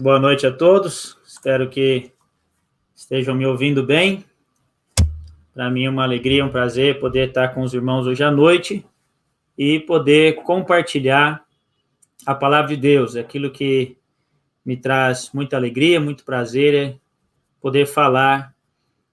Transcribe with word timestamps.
Muito 0.00 0.08
boa 0.08 0.18
noite 0.18 0.46
a 0.46 0.50
todos. 0.50 1.18
Espero 1.26 1.68
que 1.68 2.10
estejam 2.96 3.34
me 3.34 3.44
ouvindo 3.44 3.84
bem. 3.84 4.24
Para 5.52 5.68
mim 5.68 5.84
é 5.84 5.90
uma 5.90 6.04
alegria, 6.04 6.42
um 6.42 6.48
prazer 6.48 6.98
poder 6.98 7.28
estar 7.28 7.48
com 7.48 7.60
os 7.60 7.74
irmãos 7.74 8.06
hoje 8.06 8.24
à 8.24 8.30
noite 8.30 8.82
e 9.58 9.78
poder 9.80 10.36
compartilhar 10.36 11.44
a 12.24 12.34
palavra 12.34 12.74
de 12.74 12.78
Deus. 12.78 13.14
Aquilo 13.14 13.50
que 13.50 13.98
me 14.64 14.74
traz 14.74 15.32
muita 15.34 15.56
alegria, 15.56 16.00
muito 16.00 16.24
prazer 16.24 16.74
é 16.74 16.96
poder 17.60 17.84
falar 17.84 18.54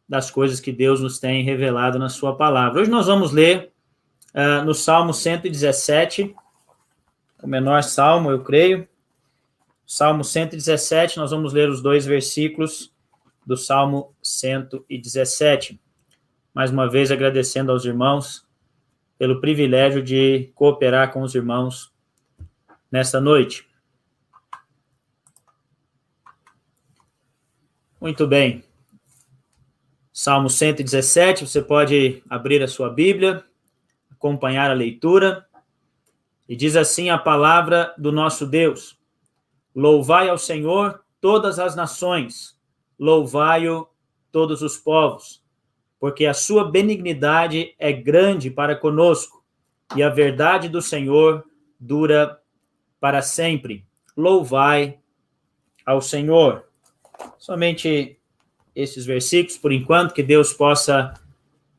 das 0.08 0.32
coisas 0.32 0.62
que 0.62 0.72
Deus 0.72 1.02
nos 1.02 1.20
tem 1.20 1.44
revelado 1.44 2.00
na 2.00 2.08
sua 2.08 2.34
palavra. 2.34 2.80
Hoje 2.80 2.90
nós 2.90 3.08
vamos 3.08 3.34
ler 3.34 3.74
uh, 4.34 4.64
no 4.64 4.74
Salmo 4.74 5.14
117, 5.14 6.34
o 7.44 7.48
menor 7.48 7.84
salmo, 7.84 8.32
eu 8.32 8.40
creio. 8.42 8.88
Salmo 9.90 10.22
117, 10.22 11.16
nós 11.16 11.32
vamos 11.32 11.54
ler 11.54 11.70
os 11.70 11.82
dois 11.82 12.06
versículos 12.06 12.94
do 13.46 13.56
Salmo 13.56 14.14
117. 14.22 15.80
Mais 16.54 16.70
uma 16.70 16.90
vez 16.90 17.10
agradecendo 17.10 17.72
aos 17.72 17.86
irmãos 17.86 18.46
pelo 19.18 19.40
privilégio 19.40 20.04
de 20.04 20.52
cooperar 20.54 21.14
com 21.14 21.22
os 21.22 21.34
irmãos 21.34 21.90
nesta 22.92 23.22
noite. 23.22 23.66
Muito 28.02 28.28
bem. 28.28 28.66
Salmo 30.12 30.50
117, 30.50 31.48
você 31.48 31.62
pode 31.62 32.22
abrir 32.30 32.62
a 32.62 32.68
sua 32.68 32.90
Bíblia, 32.90 33.42
acompanhar 34.12 34.70
a 34.70 34.74
leitura. 34.74 35.48
E 36.50 36.58
diz 36.58 36.76
assim 36.76 37.10
a 37.10 37.18
palavra 37.18 37.94
do 37.98 38.12
nosso 38.12 38.46
Deus: 38.46 38.98
Louvai 39.78 40.28
ao 40.28 40.40
Senhor 40.40 41.04
todas 41.22 41.60
as 41.60 41.76
nações, 41.76 42.60
louvai-o 42.98 43.88
todos 44.32 44.64
os 44.64 44.76
povos, 44.76 45.44
porque 46.00 46.26
a 46.26 46.34
sua 46.34 46.64
benignidade 46.64 47.76
é 47.78 47.94
grande 47.94 48.50
para 48.50 48.76
conosco, 48.76 49.46
e 49.96 50.02
a 50.02 50.10
verdade 50.10 50.68
do 50.68 50.82
Senhor 50.82 51.46
dura 51.80 52.42
para 53.00 53.22
sempre. 53.22 53.86
Louvai 54.18 54.98
ao 55.86 56.02
Senhor. 56.02 56.68
Somente 57.38 58.20
esses 58.76 59.06
versículos, 59.06 59.60
por 59.60 59.72
enquanto, 59.72 60.12
que 60.12 60.24
Deus 60.24 60.54
possa, 60.54 61.14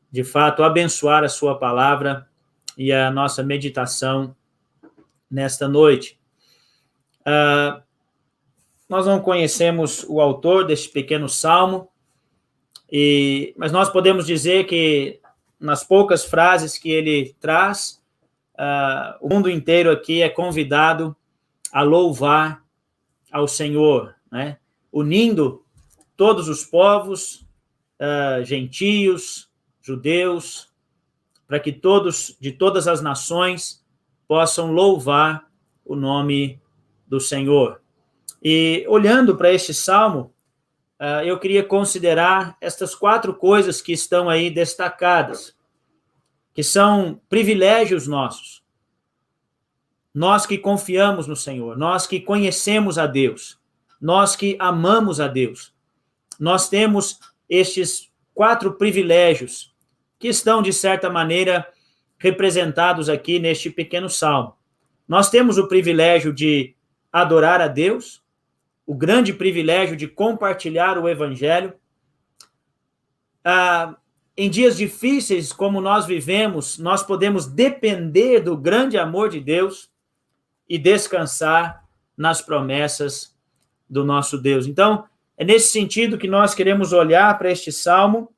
de 0.09 0.23
fato, 0.23 0.63
abençoar 0.63 1.25
a 1.25 1.29
sua 1.29 1.59
palavra 1.59 2.29
e 2.77 2.93
a 2.93 3.11
nossa 3.11 3.43
meditação 3.43 4.33
nesta 5.29 5.67
noite. 5.67 6.17
Uh, 7.27 7.88
nós 8.89 9.05
não 9.05 9.21
conhecemos 9.21 10.03
o 10.09 10.19
autor 10.19 10.65
deste 10.65 10.89
pequeno 10.89 11.29
salmo, 11.29 11.87
e, 12.91 13.53
mas 13.55 13.71
nós 13.71 13.87
podemos 13.87 14.25
dizer 14.25 14.65
que 14.65 15.21
nas 15.59 15.83
poucas 15.83 16.25
frases 16.25 16.77
que 16.77 16.89
ele 16.89 17.35
traz, 17.39 18.01
uh, 18.55 19.17
o 19.21 19.29
mundo 19.29 19.49
inteiro 19.49 19.91
aqui 19.91 20.23
é 20.23 20.29
convidado 20.29 21.15
a 21.71 21.83
louvar 21.83 22.63
ao 23.31 23.47
Senhor, 23.47 24.15
né? 24.31 24.57
unindo 24.91 25.63
todos 26.17 26.49
os 26.49 26.65
povos, 26.65 27.45
uh, 27.99 28.43
gentios, 28.43 29.49
judeus, 29.81 30.67
para 31.47 31.59
que 31.59 31.71
todos, 31.71 32.35
de 32.39 32.51
todas 32.51 32.87
as 32.87 33.01
nações, 33.01 33.85
possam 34.27 34.71
louvar 34.71 35.47
o 35.85 35.95
nome 35.95 36.59
do 37.07 37.19
Senhor. 37.19 37.81
E 38.41 38.85
olhando 38.87 39.35
para 39.35 39.51
este 39.51 39.73
salmo, 39.73 40.33
uh, 40.99 41.23
eu 41.25 41.37
queria 41.39 41.63
considerar 41.63 42.57
estas 42.61 42.95
quatro 42.95 43.33
coisas 43.33 43.81
que 43.81 43.91
estão 43.91 44.29
aí 44.29 44.49
destacadas, 44.49 45.55
que 46.53 46.63
são 46.63 47.21
privilégios 47.29 48.07
nossos. 48.07 48.63
Nós 50.13 50.45
que 50.45 50.57
confiamos 50.57 51.27
no 51.27 51.35
Senhor, 51.35 51.77
nós 51.77 52.07
que 52.07 52.19
conhecemos 52.19 52.97
a 52.97 53.05
Deus, 53.05 53.59
nós 54.01 54.35
que 54.35 54.55
amamos 54.59 55.19
a 55.19 55.27
Deus, 55.27 55.73
nós 56.39 56.69
temos 56.69 57.19
estes 57.49 58.09
quatro 58.33 58.73
privilégios 58.73 59.73
que 60.17 60.27
estão, 60.27 60.61
de 60.61 60.71
certa 60.71 61.09
maneira, 61.09 61.67
representados 62.17 63.09
aqui 63.09 63.39
neste 63.39 63.69
pequeno 63.69 64.09
salmo. 64.09 64.55
Nós 65.07 65.29
temos 65.29 65.57
o 65.57 65.67
privilégio 65.67 66.33
de 66.33 66.75
adorar 67.11 67.61
a 67.61 67.67
Deus, 67.67 68.21
o 68.89 68.95
grande 68.95 69.31
privilégio 69.31 69.95
de 69.95 70.07
compartilhar 70.07 70.97
o 70.97 71.07
Evangelho. 71.07 71.75
Ah, 73.45 73.95
em 74.35 74.49
dias 74.49 74.75
difíceis 74.75 75.53
como 75.53 75.79
nós 75.79 76.07
vivemos, 76.07 76.79
nós 76.79 77.03
podemos 77.03 77.45
depender 77.45 78.39
do 78.39 78.57
grande 78.57 78.97
amor 78.97 79.29
de 79.29 79.39
Deus 79.39 79.91
e 80.67 80.79
descansar 80.79 81.87
nas 82.17 82.41
promessas 82.41 83.37
do 83.87 84.03
nosso 84.03 84.39
Deus. 84.39 84.65
Então, 84.65 85.05
é 85.37 85.45
nesse 85.45 85.71
sentido 85.71 86.17
que 86.17 86.27
nós 86.27 86.55
queremos 86.55 86.91
olhar 86.91 87.37
para 87.37 87.51
este 87.51 87.71
salmo 87.71 88.33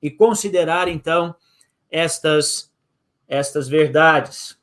e 0.00 0.10
considerar, 0.10 0.88
então, 0.88 1.36
estas, 1.90 2.72
estas 3.28 3.68
verdades. 3.68 4.58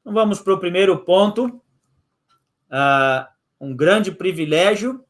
Então, 0.00 0.12
vamos 0.12 0.40
para 0.40 0.54
o 0.54 0.58
primeiro 0.58 0.98
ponto. 1.04 1.62
Uh, 2.68 3.37
um 3.60 3.74
grande 3.74 4.12
privilégio 4.12 5.04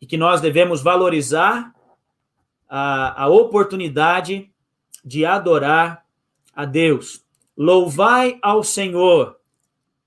e 0.00 0.06
que 0.06 0.16
nós 0.16 0.40
devemos 0.40 0.82
valorizar 0.82 1.74
a, 2.68 3.24
a 3.24 3.28
oportunidade 3.28 4.50
de 5.04 5.24
adorar 5.24 6.04
a 6.54 6.64
Deus. 6.64 7.24
Louvai 7.56 8.38
ao 8.42 8.64
Senhor, 8.64 9.38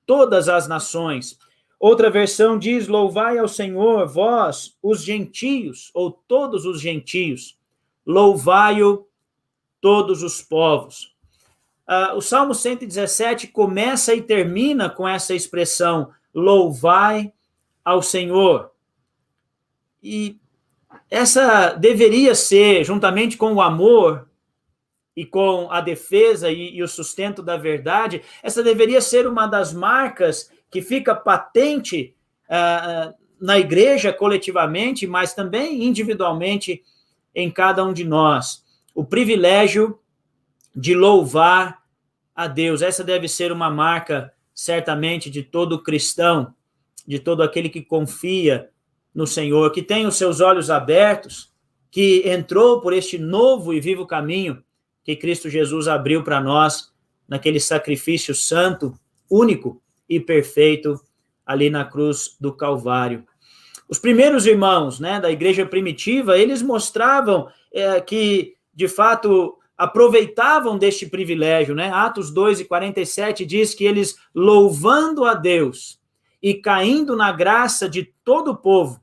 todas 0.06 0.50
as 0.50 0.68
nações. 0.68 1.38
Outra 1.80 2.10
versão 2.10 2.58
diz: 2.58 2.88
Louvai 2.88 3.38
ao 3.38 3.48
Senhor, 3.48 4.08
vós, 4.08 4.76
os 4.82 5.04
gentios, 5.04 5.92
ou 5.94 6.12
todos 6.12 6.66
os 6.66 6.82
gentios. 6.82 7.58
Louvai-o, 8.06 9.08
todos 9.80 10.24
os 10.24 10.42
povos. 10.42 11.16
Uh, 11.88 12.18
o 12.18 12.22
Salmo 12.22 12.54
117 12.54 13.48
começa 13.48 14.14
e 14.14 14.22
termina 14.22 14.90
com 14.90 15.08
essa 15.08 15.34
expressão: 15.34 16.12
louvai 16.34 17.32
ao 17.84 18.02
Senhor. 18.02 18.72
E 20.02 20.38
essa 21.10 21.74
deveria 21.74 22.36
ser, 22.36 22.84
juntamente 22.84 23.38
com 23.38 23.54
o 23.54 23.62
amor 23.62 24.28
e 25.16 25.26
com 25.26 25.72
a 25.72 25.82
defesa 25.82 26.52
e, 26.52 26.76
e, 26.76 26.84
o 26.84 26.88
sustento 26.88 27.42
da 27.42 27.58
verdade, 27.58 28.22
essa 28.44 28.62
deveria 28.62 29.02
ser 29.02 29.28
uma 29.28 29.48
das 29.48 29.74
marcas 29.74 30.52
que 30.70 30.82
fica 30.82 31.16
patente 31.16 32.16
uh, 32.50 33.14
na 33.40 33.58
igreja 33.58 34.14
coletivamente, 34.14 35.08
mas 35.08 35.34
também 35.34 35.84
individualmente 35.84 36.84
em 37.34 37.50
cada 37.50 37.84
um 37.84 37.94
de 37.94 38.04
nós. 38.04 38.64
O 38.94 39.04
privilégio 39.04 40.00
de 40.76 40.94
louvar 40.94 41.82
a 42.36 42.46
Deus. 42.46 42.84
Essa 42.84 43.04
deve 43.04 43.28
ser 43.28 43.52
uma 43.52 43.68
marca 43.68 44.32
certamente 44.58 45.30
de 45.30 45.44
todo 45.44 45.84
cristão, 45.84 46.52
de 47.06 47.20
todo 47.20 47.44
aquele 47.44 47.70
que 47.70 47.84
confia 47.84 48.72
no 49.14 49.28
Senhor, 49.28 49.72
que 49.72 49.84
tem 49.84 50.08
os 50.08 50.16
seus 50.16 50.42
olhos 50.42 50.72
abertos, 50.72 51.54
que 51.92 52.28
entrou 52.28 52.82
por 52.82 52.92
este 52.92 53.20
novo 53.20 53.72
e 53.72 53.80
vivo 53.80 54.08
caminho 54.08 54.64
que 55.04 55.16
Cristo 55.16 55.48
Jesus 55.48 55.88
abriu 55.88 56.24
para 56.24 56.42
nós, 56.42 56.92
naquele 57.28 57.60
sacrifício 57.60 58.34
santo, 58.34 58.98
único 59.30 59.80
e 60.10 60.20
perfeito 60.20 61.00
ali 61.46 61.70
na 61.70 61.86
cruz 61.86 62.36
do 62.42 62.52
Calvário. 62.52 63.26
Os 63.88 64.00
primeiros 64.00 64.48
irmãos 64.48 65.00
né, 65.00 65.20
da 65.20 65.32
igreja 65.32 65.68
primitiva, 65.68 66.38
eles 66.38 66.64
mostravam 66.64 67.48
é, 67.72 68.02
que, 68.02 68.56
de 68.74 68.88
fato, 68.88 69.58
aproveitavam 69.78 70.78
deste 70.78 71.06
privilégio, 71.06 71.76
né? 71.76 71.92
Atos 71.92 72.32
2 72.32 72.62
e 72.62 72.66
47 72.66 73.46
diz 73.46 73.76
que 73.76 73.86
eles 73.86 74.18
louvando 74.34 75.24
a 75.24 75.34
Deus 75.34 76.00
e 76.42 76.56
caindo 76.56 77.16
na 77.16 77.32
graça 77.32 77.88
de 77.88 78.04
todo 78.24 78.52
o 78.52 78.58
povo, 78.58 79.02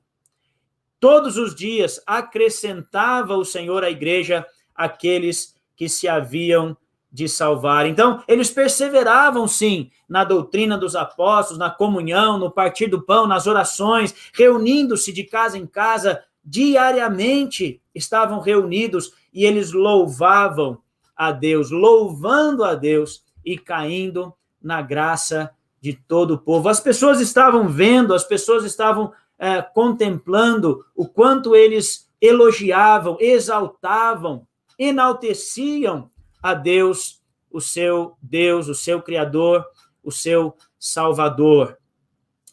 todos 0.99 1.37
os 1.37 1.55
dias 1.55 2.01
acrescentava 2.07 3.37
o 3.37 3.45
Senhor 3.45 3.85
à 3.85 3.91
igreja 3.91 4.47
aqueles 4.75 5.55
que 5.77 5.89
se 5.89 6.09
haviam 6.09 6.77
de 7.13 7.29
salvar. 7.29 7.87
Então, 7.87 8.25
eles 8.27 8.51
perseveravam 8.51 9.47
sim 9.47 9.91
na 10.09 10.25
doutrina 10.25 10.77
dos 10.77 10.97
apóstolos, 10.97 11.59
na 11.59 11.71
comunhão, 11.71 12.39
no 12.39 12.51
partir 12.51 12.89
do 12.89 13.03
pão, 13.03 13.27
nas 13.27 13.47
orações, 13.47 14.13
reunindo-se 14.33 15.13
de 15.13 15.23
casa 15.23 15.57
em 15.57 15.67
casa 15.67 16.25
diariamente, 16.45 17.81
estavam 17.95 18.41
reunidos 18.41 19.13
e 19.35 19.45
eles 19.45 19.73
louvavam 19.73 20.81
a 21.17 21.33
Deus, 21.33 21.71
louvando 21.71 22.63
a 22.63 22.75
Deus 22.75 23.25
e 23.45 23.59
caindo 23.59 24.33
na 24.63 24.81
graça 24.81 25.51
de 25.81 25.93
todo 25.93 26.35
o 26.35 26.39
povo. 26.39 26.69
As 26.69 26.81
pessoas 26.81 27.21
estavam 27.21 27.69
vendo, 27.69 28.15
as 28.15 28.25
pessoas 28.25 28.65
estavam 28.65 29.13
é, 29.39 29.61
contemplando 29.61 30.85
o 30.95 31.07
quanto 31.07 31.55
eles 31.55 32.09
elogiavam, 32.21 33.19
exaltavam, 33.21 34.47
enalteciam 34.79 36.11
a 36.43 36.55
Deus, 36.55 37.21
o 37.51 37.61
seu 37.61 38.17
Deus, 38.23 38.69
o 38.69 38.75
seu 38.75 39.03
Criador, 39.03 39.65
o 40.03 40.11
seu 40.11 40.55
Salvador. 40.79 41.77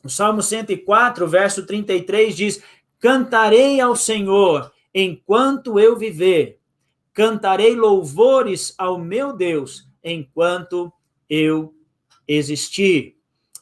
O 0.04 0.10
Salmo 0.10 0.42
104, 0.42 1.28
verso 1.28 1.66
33 1.66 2.36
diz: 2.36 2.64
Cantarei 3.00 3.80
ao 3.80 3.96
Senhor 3.96 4.72
enquanto 4.94 5.80
eu 5.80 5.96
viver, 5.96 6.61
cantarei 7.14 7.76
louvores 7.76 8.74
ao 8.78 8.98
meu 8.98 9.34
Deus 9.34 9.88
enquanto 10.04 10.92
eu 11.30 11.74
existir. 12.28 13.18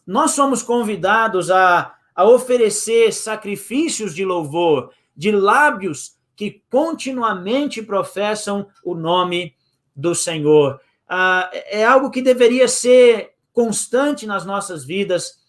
Nós 0.06 0.31
somos 0.31 0.63
convidados 0.63 1.51
a, 1.51 1.96
a 2.16 2.25
oferecer 2.25 3.12
sacrifícios 3.13 4.16
de 4.16 4.25
louvor, 4.25 4.92
de 5.16 5.31
lábios 5.31 6.18
que 6.36 6.63
continuamente 6.69 7.81
professam 7.81 8.68
o 8.84 8.96
nome 8.96 9.56
do 9.95 10.16
Senhor. 10.16 10.80
Ah, 11.07 11.50
é 11.52 11.84
algo 11.84 12.10
que 12.10 12.22
deveria 12.22 12.68
ser 12.68 13.34
constante 13.52 14.25
nas 14.25 14.45
nossas 14.45 14.86
vidas. 14.86 15.40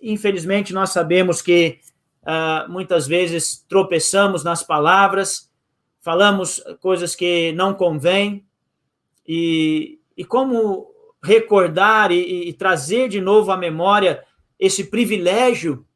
Infelizmente, 0.00 0.72
nós 0.72 0.90
sabemos 0.90 1.42
que 1.42 1.80
ah, 2.24 2.66
muitas 2.68 3.06
vezes 3.06 3.64
tropeçamos 3.68 4.44
nas 4.44 4.62
palavras, 4.62 5.49
falamos 6.00 6.62
coisas 6.80 7.14
que 7.14 7.52
não 7.52 7.74
convêm, 7.74 8.46
e, 9.26 10.00
e 10.16 10.24
como 10.24 10.90
recordar 11.22 12.10
e, 12.10 12.48
e 12.48 12.52
trazer 12.52 13.08
de 13.08 13.20
novo 13.20 13.52
à 13.52 13.56
memória 13.56 14.24
esse 14.58 14.84
privilégio, 14.84 15.86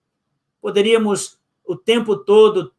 poderíamos 0.61 1.39
o 1.65 1.77
tempo 1.77 2.17
todo 2.17 2.73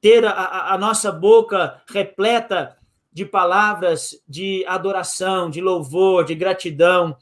ter 0.00 0.24
a, 0.24 0.72
a, 0.72 0.78
nossa 0.78 1.12
boca 1.12 1.80
repleta 1.86 2.76
de 3.12 3.24
palavras 3.24 4.20
de 4.26 4.64
adoração, 4.66 5.48
de 5.48 5.60
louvor, 5.60 6.24
de 6.24 6.34
gratidão, 6.34 7.16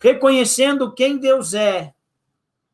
reconhecendo 0.00 0.92
quem 0.92 1.18
Deus 1.18 1.54
é, 1.54 1.94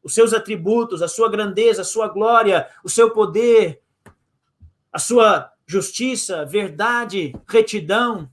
os 0.03 0.15
seus 0.15 0.33
atributos, 0.33 1.03
a 1.03 1.09
sua 1.09 1.29
grandeza, 1.29 1.83
a 1.83 1.85
sua 1.85 2.09
glória, 2.09 2.69
o 2.83 2.89
seu 2.89 3.11
poder, 3.11 3.83
a 4.93 4.99
sua 4.99 5.52
justiça, 5.67 6.45
verdade, 6.45 7.35
retidão, 7.47 8.29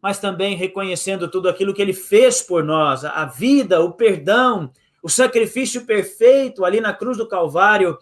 mas 0.00 0.18
também 0.18 0.56
reconhecendo 0.56 1.28
tudo 1.28 1.48
aquilo 1.48 1.72
que 1.72 1.80
ele 1.80 1.92
fez 1.92 2.42
por 2.42 2.64
nós, 2.64 3.04
a 3.04 3.24
vida, 3.24 3.80
o 3.80 3.92
perdão, 3.92 4.72
o 5.02 5.08
sacrifício 5.08 5.86
perfeito 5.86 6.64
ali 6.64 6.80
na 6.80 6.92
cruz 6.92 7.16
do 7.16 7.28
Calvário 7.28 7.98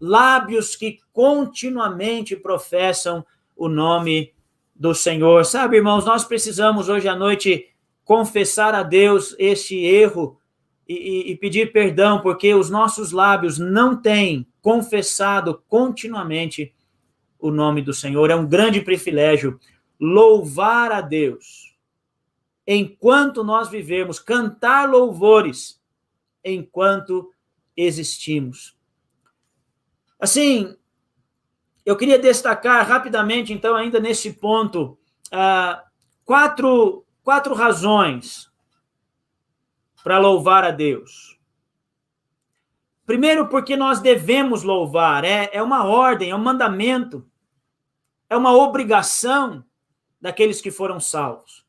lábios 0.00 0.74
que 0.74 0.98
continuamente 1.12 2.34
professam 2.34 3.24
o 3.56 3.68
nome 3.68 4.32
do 4.74 4.92
Senhor. 4.94 5.44
Sabe, 5.44 5.76
irmãos, 5.76 6.04
nós 6.04 6.24
precisamos 6.24 6.88
hoje 6.88 7.06
à 7.06 7.14
noite 7.14 7.68
confessar 8.04 8.74
a 8.74 8.82
Deus 8.82 9.36
este 9.38 9.76
erro 9.76 10.40
e, 10.88 11.30
e, 11.30 11.36
pedir 11.36 11.72
perdão, 11.72 12.20
porque 12.20 12.52
os 12.52 12.68
nossos 12.68 13.12
lábios 13.12 13.58
não 13.58 13.96
têm 13.96 14.44
confessado 14.60 15.62
continuamente 15.68 16.74
o 17.42 17.50
nome 17.50 17.82
do 17.82 17.92
Senhor. 17.92 18.30
É 18.30 18.36
um 18.36 18.46
grande 18.46 18.80
privilégio 18.80 19.58
louvar 20.00 20.92
a 20.92 21.00
Deus 21.00 21.76
enquanto 22.64 23.42
nós 23.42 23.68
vivemos, 23.68 24.20
cantar 24.20 24.88
louvores 24.88 25.82
enquanto 26.44 27.32
existimos. 27.76 28.76
Assim, 30.18 30.76
eu 31.84 31.96
queria 31.96 32.18
destacar 32.18 32.86
rapidamente, 32.86 33.52
então, 33.52 33.74
ainda 33.74 33.98
nesse 33.98 34.34
ponto, 34.34 34.96
uh, 35.32 35.82
quatro, 36.24 37.04
quatro 37.24 37.54
razões 37.54 38.48
para 40.04 40.18
louvar 40.18 40.62
a 40.62 40.70
Deus. 40.70 41.36
Primeiro, 43.04 43.48
porque 43.48 43.76
nós 43.76 44.00
devemos 44.00 44.62
louvar, 44.62 45.24
é, 45.24 45.50
é 45.52 45.60
uma 45.60 45.84
ordem, 45.84 46.30
é 46.30 46.36
um 46.36 46.42
mandamento, 46.42 47.28
é 48.32 48.36
uma 48.36 48.56
obrigação 48.56 49.62
daqueles 50.18 50.58
que 50.62 50.70
foram 50.70 50.98
salvos. 50.98 51.66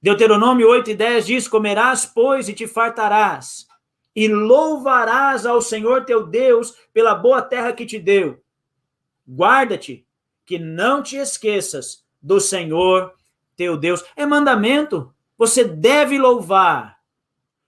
Deuteronômio 0.00 0.66
8 0.70 0.92
e 0.92 0.94
10 0.94 1.26
diz: 1.26 1.46
Comerás, 1.46 2.06
pois, 2.06 2.48
e 2.48 2.54
te 2.54 2.66
fartarás, 2.66 3.68
e 4.16 4.26
louvarás 4.26 5.44
ao 5.44 5.60
Senhor 5.60 6.06
teu 6.06 6.26
Deus 6.26 6.74
pela 6.94 7.14
boa 7.14 7.42
terra 7.42 7.74
que 7.74 7.84
te 7.84 7.98
deu. 7.98 8.42
Guarda-te, 9.28 10.06
que 10.46 10.58
não 10.58 11.02
te 11.02 11.16
esqueças 11.16 12.02
do 12.20 12.40
Senhor 12.40 13.12
teu 13.54 13.76
Deus. 13.76 14.02
É 14.16 14.24
mandamento. 14.24 15.14
Você 15.36 15.62
deve 15.62 16.18
louvar, 16.18 16.98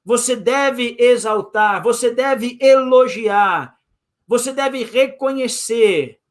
você 0.02 0.34
deve 0.34 0.96
exaltar, 0.98 1.82
você 1.82 2.10
deve 2.10 2.56
elogiar, 2.58 3.78
você 4.26 4.50
deve 4.50 4.82
reconhecer 4.82 6.23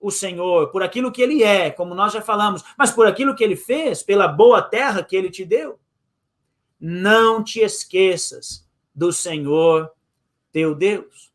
o 0.00 0.10
Senhor 0.10 0.68
por 0.70 0.82
aquilo 0.82 1.10
que 1.10 1.22
ele 1.22 1.42
é, 1.42 1.70
como 1.70 1.94
nós 1.94 2.12
já 2.12 2.20
falamos, 2.20 2.62
mas 2.76 2.90
por 2.90 3.06
aquilo 3.06 3.34
que 3.34 3.42
ele 3.42 3.56
fez, 3.56 4.02
pela 4.02 4.28
boa 4.28 4.62
terra 4.62 5.02
que 5.02 5.16
ele 5.16 5.30
te 5.30 5.44
deu. 5.44 5.78
Não 6.78 7.42
te 7.42 7.60
esqueças 7.60 8.66
do 8.94 9.12
Senhor 9.12 9.90
teu 10.52 10.74
Deus. 10.74 11.32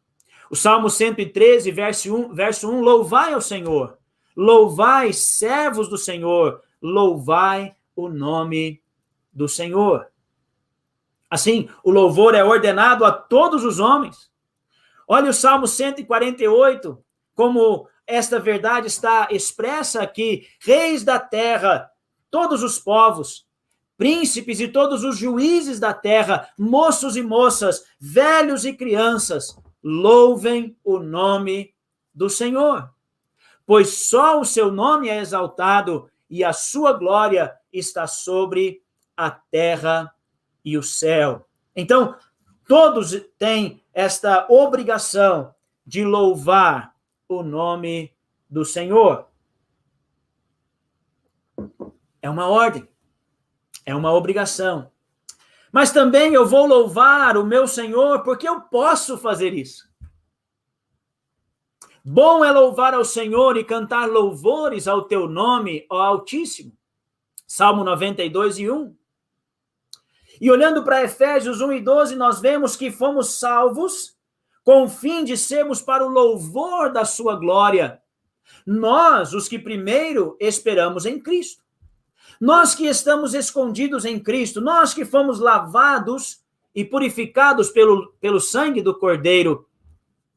O 0.50 0.56
Salmo 0.56 0.90
113, 0.90 1.72
verso 1.72 2.14
1, 2.14 2.34
verso 2.34 2.70
1 2.70 2.82
louvai 2.82 3.34
ao 3.34 3.42
Senhor, 3.42 3.98
louvai 4.36 5.14
servos 5.14 5.88
do 5.88 5.98
Senhor, 5.98 6.62
louvai 6.82 7.76
o 7.96 8.10
nome 8.10 8.82
do 9.32 9.48
Senhor. 9.48 10.08
Assim, 11.30 11.70
o 11.84 11.90
louvor 11.90 12.36
é 12.36 12.44
ordenado 12.44 13.06
a 13.06 13.12
todos 13.12 13.64
os 13.64 13.80
homens. 13.80 14.30
Olha 15.08 15.30
o 15.30 15.34
Salmo 15.34 15.68
148, 15.68 17.02
como 17.34 17.88
esta 18.12 18.40
verdade 18.40 18.88
está 18.88 19.30
expressa 19.32 20.02
aqui: 20.02 20.46
reis 20.60 21.04
da 21.04 21.18
terra, 21.18 21.90
todos 22.30 22.62
os 22.62 22.78
povos, 22.78 23.48
príncipes 23.98 24.60
e 24.60 24.68
todos 24.68 25.04
os 25.04 25.18
juízes 25.18 25.80
da 25.80 25.94
terra, 25.94 26.50
moços 26.58 27.16
e 27.16 27.22
moças, 27.22 27.84
velhos 28.00 28.66
e 28.66 28.74
crianças, 28.74 29.58
louvem 29.82 30.76
o 30.84 31.00
nome 31.00 31.74
do 32.14 32.30
Senhor. 32.30 32.90
Pois 33.66 34.10
só 34.10 34.42
o 34.42 34.46
seu 34.46 34.72
nome 34.72 35.08
é 35.08 35.20
exaltado 35.20 36.10
e 36.30 36.44
a 36.44 36.52
sua 36.52 36.94
glória 36.94 37.54
está 37.72 38.08
sobre 38.08 38.82
a 39.16 39.32
terra 39.32 40.14
e 40.66 40.78
o 40.78 40.84
céu. 40.84 41.48
Então, 41.74 42.16
todos 42.68 43.16
têm 43.38 43.82
esta 43.94 44.46
obrigação 44.50 45.54
de 45.86 46.04
louvar 46.04 46.94
o 47.36 47.44
nome 47.44 48.14
do 48.50 48.66
Senhor. 48.66 49.28
É 52.22 52.30
uma 52.30 52.48
ordem. 52.48 52.88
É 53.86 53.96
uma 53.96 54.14
obrigação. 54.14 54.92
Mas 55.72 55.92
também 55.92 56.34
eu 56.34 56.46
vou 56.46 56.66
louvar 56.66 57.38
o 57.38 57.46
meu 57.46 57.68
Senhor 57.68 58.24
porque 58.24 58.48
eu 58.48 58.62
posso 58.62 59.18
fazer 59.18 59.54
isso. 59.54 59.90
Bom 62.04 62.44
é 62.44 62.52
louvar 62.52 62.94
ao 62.94 63.06
Senhor 63.06 63.58
e 63.58 63.64
cantar 63.64 64.10
louvores 64.10 64.88
ao 64.88 65.04
teu 65.04 65.28
nome, 65.28 65.86
ó 65.90 66.00
Altíssimo. 66.00 66.76
Salmo 67.48 67.84
92 67.84 68.60
e 68.60 68.72
1. 68.72 68.96
E 70.40 70.50
olhando 70.50 70.84
para 70.84 71.04
Efésios 71.04 71.62
1 71.62 71.74
e 71.74 71.82
12, 71.82 72.16
nós 72.16 72.42
vemos 72.42 72.76
que 72.76 72.90
fomos 72.90 73.36
salvos 73.36 74.11
com 74.64 74.84
o 74.84 74.90
fim 74.90 75.24
de 75.24 75.38
sermos 75.38 75.82
para 75.82 76.06
o 76.06 76.10
louvor 76.10 76.92
da 76.92 77.06
sua 77.06 77.36
glória. 77.36 78.02
Nós, 78.66 79.34
os 79.34 79.48
que 79.48 79.58
primeiro 79.58 80.38
esperamos 80.40 81.06
em 81.06 81.20
Cristo. 81.20 81.64
Nós 82.40 82.74
que 82.74 82.86
estamos 82.86 83.34
escondidos 83.34 84.06
em 84.06 84.20
Cristo, 84.20 84.62
nós 84.62 84.94
que 84.94 85.06
fomos 85.06 85.40
lavados 85.40 86.42
e 86.74 86.84
purificados 86.84 87.70
pelo, 87.70 88.14
pelo 88.20 88.40
sangue 88.40 88.82
do 88.82 88.98
Cordeiro, 88.98 89.68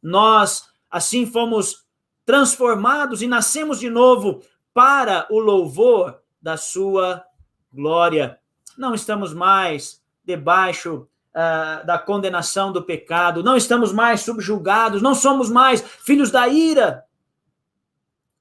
nós 0.03 0.69
assim 0.91 1.27
fomos 1.27 1.85
transformados 2.25 3.23
e 3.23 3.27
nascemos 3.27 3.79
de 3.79 3.89
novo 3.89 4.43
para 4.73 5.27
o 5.31 5.39
louvor 5.39 6.21
da 6.41 6.57
sua 6.57 7.25
glória. 7.73 8.39
Não 8.77 8.95
estamos 8.95 9.33
mais 9.33 10.03
debaixo 10.25 11.09
uh, 11.35 11.85
da 11.87 11.99
condenação 11.99 12.73
do 12.73 12.83
pecado, 12.83 13.43
não 13.43 13.57
estamos 13.57 13.93
mais 13.93 14.21
subjugados, 14.21 15.03
não 15.03 15.15
somos 15.15 15.51
mais 15.51 15.83
filhos 15.83 16.31
da 16.31 16.49
ira. 16.49 17.05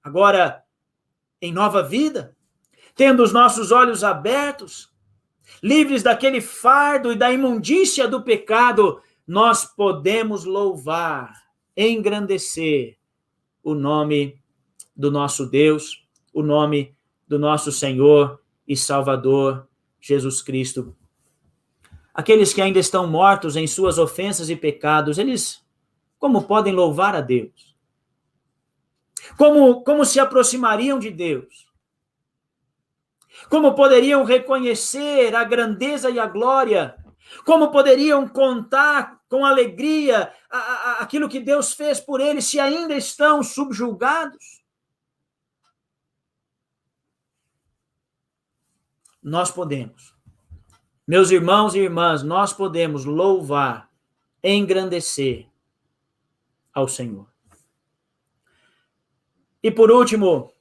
Agora, 0.03 0.63
em 1.41 1.51
nova 1.51 1.81
vida, 1.81 2.35
tendo 2.95 3.23
os 3.23 3.33
nossos 3.33 3.71
olhos 3.71 4.03
abertos, 4.03 4.93
livres 5.61 6.03
daquele 6.03 6.41
fardo 6.41 7.11
e 7.11 7.15
da 7.15 7.31
imundícia 7.31 8.07
do 8.07 8.21
pecado, 8.21 9.01
nós 9.25 9.65
podemos 9.65 10.43
louvar, 10.43 11.33
engrandecer 11.75 12.97
o 13.63 13.73
nome 13.73 14.39
do 14.95 15.09
nosso 15.09 15.45
Deus, 15.45 16.05
o 16.33 16.43
nome 16.43 16.95
do 17.27 17.39
nosso 17.39 17.71
Senhor 17.71 18.39
e 18.67 18.75
Salvador 18.75 19.67
Jesus 19.99 20.41
Cristo. 20.41 20.95
Aqueles 22.13 22.53
que 22.53 22.61
ainda 22.61 22.79
estão 22.79 23.07
mortos 23.07 23.55
em 23.55 23.65
suas 23.65 23.97
ofensas 23.97 24.49
e 24.49 24.55
pecados, 24.55 25.17
eles 25.17 25.63
como 26.19 26.43
podem 26.43 26.71
louvar 26.71 27.15
a 27.15 27.21
Deus? 27.21 27.75
Como, 29.37 29.83
como 29.83 30.05
se 30.05 30.19
aproximariam 30.19 30.99
de 30.99 31.09
Deus? 31.09 31.67
Como 33.49 33.75
poderiam 33.75 34.23
reconhecer 34.23 35.35
a 35.35 35.43
grandeza 35.43 36.09
e 36.09 36.19
a 36.19 36.27
glória? 36.27 36.95
Como 37.45 37.71
poderiam 37.71 38.27
contar 38.27 39.21
com 39.27 39.45
alegria 39.45 40.31
a, 40.49 40.57
a, 40.57 40.91
aquilo 41.01 41.27
que 41.27 41.39
Deus 41.39 41.73
fez 41.73 41.99
por 41.99 42.21
eles 42.21 42.45
se 42.45 42.59
ainda 42.59 42.95
estão 42.95 43.41
subjugados? 43.41 44.63
Nós 49.21 49.49
podemos. 49.49 50.13
Meus 51.13 51.29
irmãos 51.29 51.75
e 51.75 51.79
irmãs, 51.79 52.23
nós 52.23 52.53
podemos 52.53 53.05
louvar, 53.05 53.87
engrandecer 54.43 55.47
ao 56.73 56.87
Senhor. 56.87 57.31
E 59.61 59.69
por 59.69 59.91
último, 59.91 60.51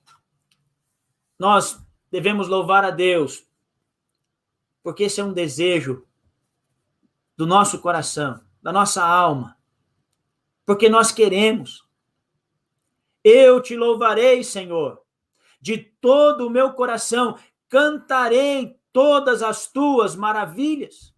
nós 1.38 1.82
devemos 2.10 2.48
louvar 2.48 2.84
a 2.84 2.90
Deus, 2.90 3.48
porque 4.82 5.04
esse 5.04 5.22
é 5.22 5.24
um 5.24 5.32
desejo 5.32 6.06
do 7.34 7.46
nosso 7.46 7.80
coração, 7.80 8.38
da 8.60 8.70
nossa 8.70 9.02
alma, 9.02 9.56
porque 10.66 10.86
nós 10.86 11.10
queremos. 11.10 11.88
Eu 13.24 13.62
te 13.62 13.74
louvarei, 13.74 14.44
Senhor, 14.44 15.02
de 15.62 15.78
todo 15.78 16.46
o 16.46 16.50
meu 16.50 16.74
coração, 16.74 17.38
cantarei 17.70 18.78
todas 18.92 19.42
as 19.42 19.66
tuas 19.66 20.14
maravilhas. 20.14 21.12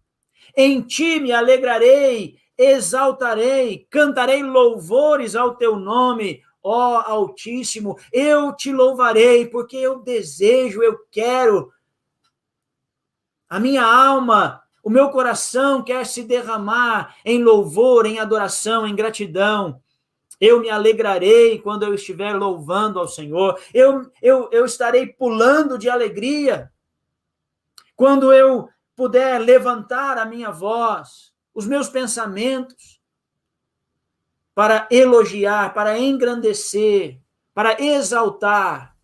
Em 0.55 0.81
ti 0.81 1.19
me 1.19 1.31
alegrarei, 1.31 2.37
exaltarei, 2.57 3.85
cantarei 3.89 4.41
louvores 4.41 5.35
ao 5.35 5.55
teu 5.55 5.75
nome, 5.75 6.41
ó 6.63 7.01
Altíssimo, 7.01 7.97
eu 8.11 8.53
te 8.53 8.71
louvarei, 8.71 9.45
porque 9.47 9.77
eu 9.77 9.99
desejo, 9.99 10.81
eu 10.81 10.97
quero. 11.11 11.71
A 13.49 13.59
minha 13.59 13.85
alma, 13.85 14.63
o 14.81 14.89
meu 14.89 15.09
coração 15.09 15.83
quer 15.83 16.05
se 16.05 16.23
derramar 16.23 17.15
em 17.25 17.43
louvor, 17.43 18.05
em 18.05 18.19
adoração, 18.19 18.87
em 18.87 18.95
gratidão. 18.95 19.81
Eu 20.39 20.59
me 20.59 20.69
alegrarei 20.69 21.59
quando 21.59 21.83
eu 21.83 21.93
estiver 21.93 22.33
louvando 22.33 22.99
ao 22.99 23.07
Senhor. 23.07 23.59
Eu, 23.73 24.09
eu, 24.21 24.49
eu 24.51 24.65
estarei 24.65 25.07
pulando 25.07 25.77
de 25.77 25.89
alegria 25.89 26.71
quando 27.95 28.33
eu 28.33 28.69
puder 28.95 29.39
levantar 29.39 30.17
a 30.17 30.25
minha 30.25 30.51
voz, 30.51 31.33
os 31.53 31.65
meus 31.65 31.89
pensamentos 31.89 33.01
para 34.53 34.87
elogiar, 34.89 35.73
para 35.73 35.99
engrandecer, 35.99 37.19
para 37.53 37.81
exaltar 37.81 38.95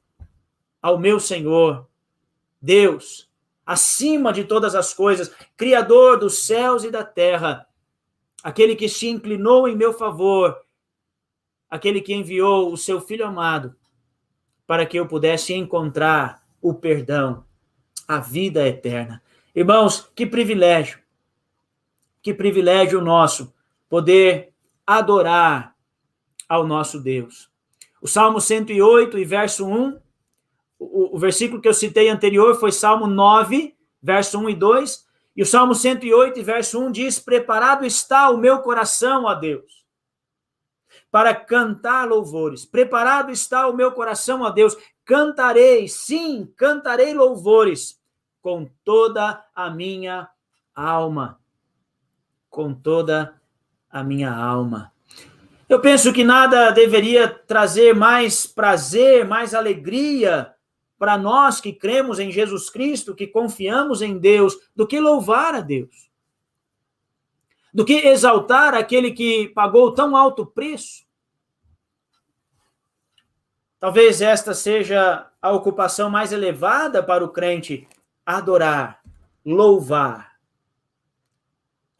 ao 0.82 0.98
meu 0.98 1.20
Senhor, 1.20 1.88
Deus, 2.62 3.30
acima 3.66 4.32
de 4.34 4.44
todas 4.44 4.76
as 4.76 4.94
coisas, 4.94 5.34
Criador 5.56 6.20
dos 6.20 6.46
céus 6.46 6.84
e 6.84 6.92
da 6.92 7.04
terra, 7.04 7.68
aquele 8.44 8.76
que 8.76 8.90
se 8.90 9.08
inclinou 9.08 9.68
em 9.68 9.76
meu 9.76 9.94
favor, 9.94 10.58
aquele 11.70 12.02
que 12.02 12.14
enviou 12.14 12.72
o 12.72 12.78
seu 12.78 13.00
Filho 13.00 13.26
amado, 13.26 13.76
para 14.66 14.86
que 14.86 14.98
eu 14.98 15.08
pudesse 15.08 15.54
encontrar 15.54 16.42
o 16.62 16.74
perdão, 16.74 17.46
a 18.12 18.20
vida 18.20 18.68
eterna. 18.68 19.24
Irmãos, 19.56 20.12
que 20.14 20.26
privilégio, 20.26 21.00
que 22.22 22.34
privilégio 22.34 23.00
nosso 23.00 23.54
poder 23.88 24.54
adorar 24.86 25.74
ao 26.48 26.68
nosso 26.68 27.00
Deus. 27.00 27.50
O 28.02 28.10
Salmo 28.10 28.42
108 28.42 29.18
e 29.18 29.24
verso 29.24 29.66
1, 29.66 29.98
o, 30.78 31.16
o 31.16 31.18
versículo 31.18 31.62
que 31.62 31.70
eu 31.70 31.74
citei 31.74 32.10
anterior 32.10 32.60
foi 32.60 32.74
Salmo 32.74 33.08
9, 33.08 33.78
verso 34.04 34.38
1 34.40 34.50
e 34.50 34.56
2, 34.56 35.06
e 35.38 35.42
o 35.42 35.46
Salmo 35.46 35.74
108 35.74 36.38
e 36.38 36.44
verso 36.44 36.82
1 36.82 36.92
diz: 36.92 37.18
Preparado 37.18 37.86
está 37.86 38.30
o 38.30 38.38
meu 38.38 38.60
coração 38.60 39.26
a 39.26 39.36
Deus, 39.36 39.86
para 41.10 41.34
cantar 41.34 42.10
louvores. 42.10 42.66
Preparado 42.66 43.32
está 43.32 43.70
o 43.70 43.74
meu 43.74 43.94
coração 43.94 44.44
a 44.44 44.50
Deus. 44.50 44.76
Cantarei, 45.06 45.88
sim, 45.88 46.52
cantarei 46.58 47.14
louvores 47.14 48.01
com 48.42 48.68
toda 48.84 49.46
a 49.56 49.70
minha 49.70 50.30
alma. 50.76 51.40
Com 52.50 52.74
toda 52.74 53.40
a 53.90 54.04
minha 54.04 54.34
alma. 54.34 54.92
Eu 55.70 55.80
penso 55.80 56.12
que 56.12 56.24
nada 56.24 56.72
deveria 56.72 57.30
trazer 57.30 57.96
mais 57.96 58.46
prazer, 58.46 59.26
mais 59.26 59.54
alegria 59.54 60.54
para 61.00 61.18
nós 61.18 61.62
que 61.62 61.72
cremos 61.72 62.20
em 62.20 62.32
Jesus 62.32 62.70
Cristo, 62.70 63.16
que 63.16 63.26
confiamos 63.26 64.02
em 64.02 64.18
Deus, 64.18 64.58
do 64.76 64.86
que 64.86 65.00
louvar 65.00 65.56
a 65.56 65.62
Deus. 65.62 66.12
Do 67.74 67.86
que 67.86 67.94
exaltar 67.94 68.74
aquele 68.74 69.12
que 69.12 69.48
pagou 69.50 69.94
tão 69.94 70.16
alto 70.16 70.46
preço. 70.46 71.06
Talvez 73.80 74.22
esta 74.22 74.54
seja 74.54 75.26
a 75.42 75.52
ocupação 75.52 76.10
mais 76.10 76.32
elevada 76.32 77.02
para 77.02 77.26
o 77.26 77.30
crente: 77.30 77.88
adorar, 78.38 79.02
louvar 79.46 80.32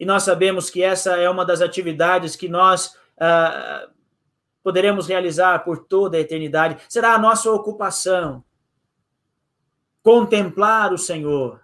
e 0.02 0.04
nós 0.04 0.24
sabemos 0.24 0.68
que 0.68 0.82
essa 0.82 1.16
é 1.16 1.30
uma 1.30 1.44
das 1.44 1.60
atividades 1.60 2.34
que 2.34 2.48
nós 2.48 2.96
uh, 3.18 3.88
poderemos 4.60 5.06
realizar 5.06 5.60
por 5.60 5.84
toda 5.84 6.16
a 6.16 6.20
eternidade. 6.20 6.76
Será 6.88 7.14
a 7.14 7.18
nossa 7.20 7.48
ocupação 7.52 8.42
contemplar 10.02 10.92
o 10.92 10.98
Senhor, 10.98 11.60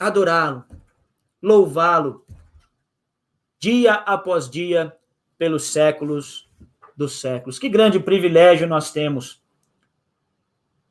adorá-lo, 0.00 0.64
louvá-lo, 1.40 2.26
dia 3.60 3.94
após 3.94 4.50
dia, 4.50 4.92
pelos 5.38 5.66
séculos 5.66 6.50
dos 6.96 7.20
séculos. 7.20 7.60
Que 7.60 7.68
grande 7.68 8.00
privilégio 8.00 8.66
nós 8.66 8.90
temos 8.90 9.40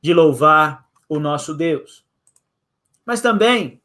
de 0.01 0.13
louvar 0.13 0.87
o 1.09 1.19
nosso 1.19 1.53
Deus. 1.53 2.06
Mas 3.07 3.21
também, 3.21 3.81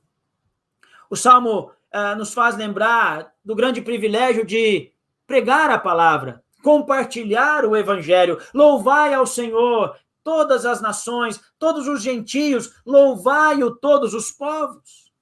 o 1.08 1.14
Salmo 1.14 1.70
uh, 1.94 2.18
nos 2.18 2.34
faz 2.34 2.56
lembrar 2.56 3.32
do 3.44 3.54
grande 3.54 3.80
privilégio 3.80 4.44
de 4.44 4.90
pregar 5.28 5.70
a 5.70 5.78
palavra, 5.78 6.42
compartilhar 6.60 7.64
o 7.64 7.76
evangelho. 7.76 8.40
Louvai 8.52 9.14
ao 9.14 9.24
Senhor 9.24 9.96
todas 10.24 10.66
as 10.66 10.80
nações, 10.80 11.40
todos 11.56 11.86
os 11.86 12.02
gentios, 12.02 12.74
louvai-o 12.84 13.70
todos 13.76 14.12
os 14.12 14.32
povos. 14.32 15.12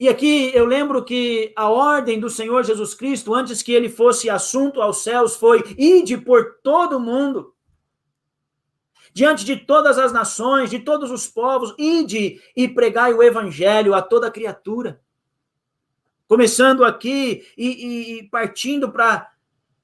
E 0.00 0.08
aqui 0.08 0.50
eu 0.52 0.66
lembro 0.66 1.04
que 1.04 1.52
a 1.54 1.70
ordem 1.70 2.18
do 2.18 2.28
Senhor 2.28 2.64
Jesus 2.64 2.92
Cristo, 2.92 3.32
antes 3.32 3.62
que 3.62 3.70
ele 3.70 3.88
fosse 3.88 4.28
assunto 4.28 4.82
aos 4.82 4.98
céus, 4.98 5.36
foi: 5.36 5.62
ide 5.78 6.18
por 6.18 6.56
todo 6.60 6.96
o 6.96 7.00
mundo 7.00 7.55
diante 9.16 9.46
de 9.46 9.56
todas 9.56 9.96
as 9.96 10.12
nações, 10.12 10.68
de 10.68 10.78
todos 10.78 11.10
os 11.10 11.26
povos, 11.26 11.74
ide 11.78 12.38
e 12.54 12.68
pregai 12.68 13.14
o 13.14 13.22
evangelho 13.22 13.94
a 13.94 14.02
toda 14.02 14.30
criatura. 14.30 15.00
Começando 16.28 16.84
aqui 16.84 17.42
e, 17.56 17.66
e, 17.66 18.18
e 18.18 18.22
partindo 18.24 18.92
para 18.92 19.32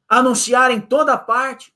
anunciar 0.06 0.70
em 0.70 0.82
toda 0.82 1.16
parte. 1.16 1.72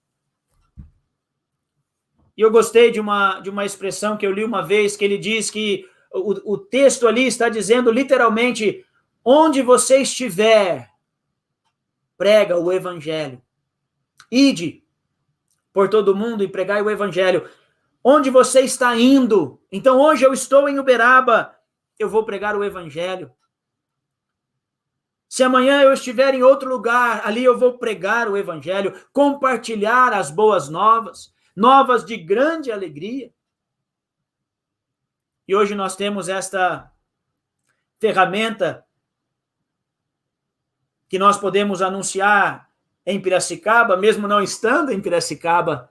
E 2.36 2.42
eu 2.42 2.50
gostei 2.50 2.90
de 2.90 3.00
uma, 3.00 3.40
de 3.40 3.48
uma 3.48 3.64
expressão 3.64 4.18
que 4.18 4.26
eu 4.26 4.32
li 4.32 4.44
uma 4.44 4.60
vez, 4.60 4.94
que 4.94 5.06
ele 5.06 5.16
diz 5.16 5.50
que 5.50 5.88
o, 6.12 6.52
o 6.52 6.58
texto 6.58 7.08
ali 7.08 7.26
está 7.26 7.48
dizendo 7.48 7.90
literalmente: 7.90 8.84
onde 9.24 9.62
você 9.62 10.02
estiver, 10.02 10.90
prega 12.18 12.58
o 12.58 12.70
evangelho. 12.70 13.40
Ide, 14.30 14.85
por 15.76 15.90
todo 15.90 16.16
mundo 16.16 16.42
e 16.42 16.48
pregai 16.48 16.80
o 16.80 16.90
evangelho. 16.90 17.46
Onde 18.02 18.30
você 18.30 18.62
está 18.62 18.96
indo? 18.96 19.60
Então, 19.70 20.00
hoje 20.00 20.24
eu 20.24 20.32
estou 20.32 20.70
em 20.70 20.78
Uberaba, 20.78 21.54
eu 21.98 22.08
vou 22.08 22.24
pregar 22.24 22.56
o 22.56 22.64
evangelho. 22.64 23.30
Se 25.28 25.42
amanhã 25.42 25.82
eu 25.82 25.92
estiver 25.92 26.32
em 26.32 26.42
outro 26.42 26.66
lugar, 26.66 27.26
ali 27.26 27.44
eu 27.44 27.58
vou 27.58 27.76
pregar 27.76 28.26
o 28.26 28.38
evangelho, 28.38 28.98
compartilhar 29.12 30.14
as 30.14 30.30
boas 30.30 30.70
novas, 30.70 31.30
novas 31.54 32.06
de 32.06 32.16
grande 32.16 32.72
alegria. 32.72 33.30
E 35.46 35.54
hoje 35.54 35.74
nós 35.74 35.94
temos 35.94 36.30
esta 36.30 36.90
ferramenta 38.00 38.86
que 41.06 41.18
nós 41.18 41.36
podemos 41.36 41.82
anunciar 41.82 42.65
em 43.06 43.20
Piracicaba, 43.20 43.96
mesmo 43.96 44.26
não 44.26 44.42
estando 44.42 44.90
em 44.90 45.00
Piracicaba, 45.00 45.90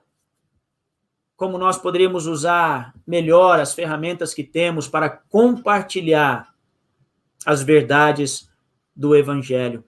como 1.38 1.58
nós 1.58 1.78
poderíamos 1.78 2.28
usar 2.28 2.94
melhor 3.08 3.60
as 3.60 3.74
ferramentas 3.74 4.34
que 4.34 4.44
temos 4.44 4.88
para 4.88 5.10
compartilhar 5.10 6.54
as 7.46 7.62
verdades 7.62 8.50
do 8.96 9.16
Evangelho. 9.16 9.84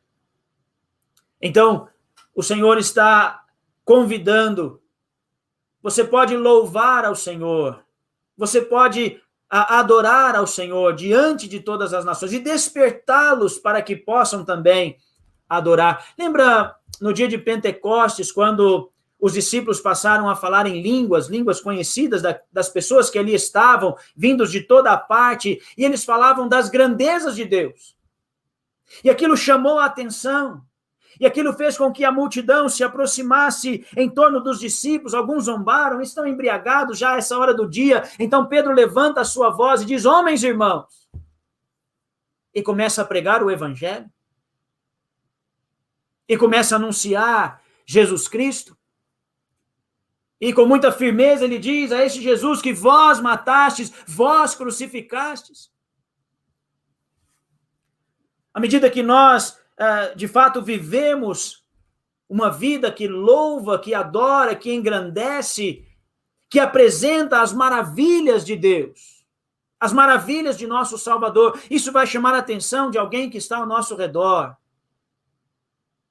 Então, 1.41 1.88
o 2.34 2.41
Senhor 2.41 2.77
está 2.77 3.43
convidando. 3.84 4.81
Você 5.81 6.03
pode 6.03 6.36
louvar 6.36 7.05
ao 7.05 7.15
Senhor, 7.15 7.84
você 8.36 8.62
pode 8.62 9.22
adorar 9.50 10.36
ao 10.36 10.46
Senhor 10.46 10.93
diante 10.93 11.48
de 11.48 11.62
todas 11.62 11.93
as 11.93 12.03
nações 12.03 12.34
e 12.34 12.39
despertá-los 12.39 13.57
para 13.57 13.81
que 13.81 13.96
possam 13.96 14.43
também 14.43 14.98
adorar. 15.48 16.05
Lembra 16.19 16.75
no 17.01 17.13
dia 17.13 17.27
de 17.27 17.37
Pentecostes, 17.37 18.31
quando 18.31 18.91
os 19.19 19.33
discípulos 19.33 19.79
passaram 19.79 20.29
a 20.29 20.35
falar 20.35 20.67
em 20.67 20.81
línguas, 20.81 21.27
línguas 21.27 21.59
conhecidas 21.59 22.21
da, 22.21 22.39
das 22.51 22.69
pessoas 22.69 23.09
que 23.09 23.17
ali 23.17 23.33
estavam, 23.33 23.95
vindos 24.15 24.51
de 24.51 24.61
toda 24.61 24.91
a 24.91 24.97
parte, 24.97 25.59
e 25.77 25.83
eles 25.83 26.03
falavam 26.03 26.47
das 26.47 26.69
grandezas 26.69 27.35
de 27.35 27.45
Deus. 27.45 27.97
E 29.03 29.09
aquilo 29.09 29.35
chamou 29.35 29.79
a 29.79 29.85
atenção. 29.85 30.61
E 31.19 31.25
aquilo 31.25 31.51
fez 31.53 31.75
com 31.75 31.91
que 31.91 32.05
a 32.05 32.11
multidão 32.11 32.69
se 32.69 32.83
aproximasse 32.83 33.85
em 33.95 34.07
torno 34.07 34.39
dos 34.39 34.59
discípulos. 34.59 35.15
Alguns 35.15 35.45
zombaram, 35.45 35.99
estão 35.99 36.27
embriagados 36.27 36.99
já 36.99 37.13
a 37.13 37.17
essa 37.17 37.37
hora 37.37 37.55
do 37.55 37.67
dia. 37.67 38.03
Então 38.19 38.47
Pedro 38.47 38.71
levanta 38.71 39.21
a 39.21 39.25
sua 39.25 39.49
voz 39.49 39.81
e 39.81 39.85
diz: 39.85 40.05
Homens 40.05 40.43
irmãos. 40.43 41.09
E 42.53 42.61
começa 42.61 43.01
a 43.01 43.05
pregar 43.05 43.43
o 43.43 43.49
evangelho. 43.49 44.07
E 46.27 46.38
começa 46.38 46.75
a 46.75 46.77
anunciar 46.77 47.62
Jesus 47.86 48.27
Cristo. 48.27 48.77
E 50.39 50.53
com 50.53 50.65
muita 50.65 50.91
firmeza 50.91 51.46
ele 51.46 51.57
diz 51.57 51.91
a 51.91 52.03
este 52.03 52.22
Jesus 52.22 52.62
que 52.62 52.74
vós 52.74 53.19
matastes, 53.19 53.91
vós 54.05 54.53
crucificastes. 54.53 55.72
À 58.53 58.60
medida 58.60 58.89
que 58.89 59.01
nós, 59.01 59.60
eh, 59.77 60.15
de 60.15 60.27
fato, 60.27 60.62
vivemos 60.62 61.65
uma 62.29 62.50
vida 62.50 62.91
que 62.91 63.07
louva, 63.07 63.79
que 63.79 63.93
adora, 63.93 64.55
que 64.55 64.74
engrandece, 64.74 65.86
que 66.50 66.60
apresenta 66.60 67.41
as 67.41 67.53
maravilhas 67.53 68.46
de 68.46 68.55
Deus, 68.55 69.25
as 69.79 69.93
maravilhas 69.93 70.57
de 70.57 70.67
nosso 70.67 70.98
Salvador, 70.98 71.60
isso 71.69 71.91
vai 71.91 72.05
chamar 72.05 72.34
a 72.34 72.39
atenção 72.39 72.89
de 72.89 72.98
alguém 72.98 73.29
que 73.29 73.38
está 73.38 73.57
ao 73.57 73.65
nosso 73.65 73.96
redor. 73.96 74.55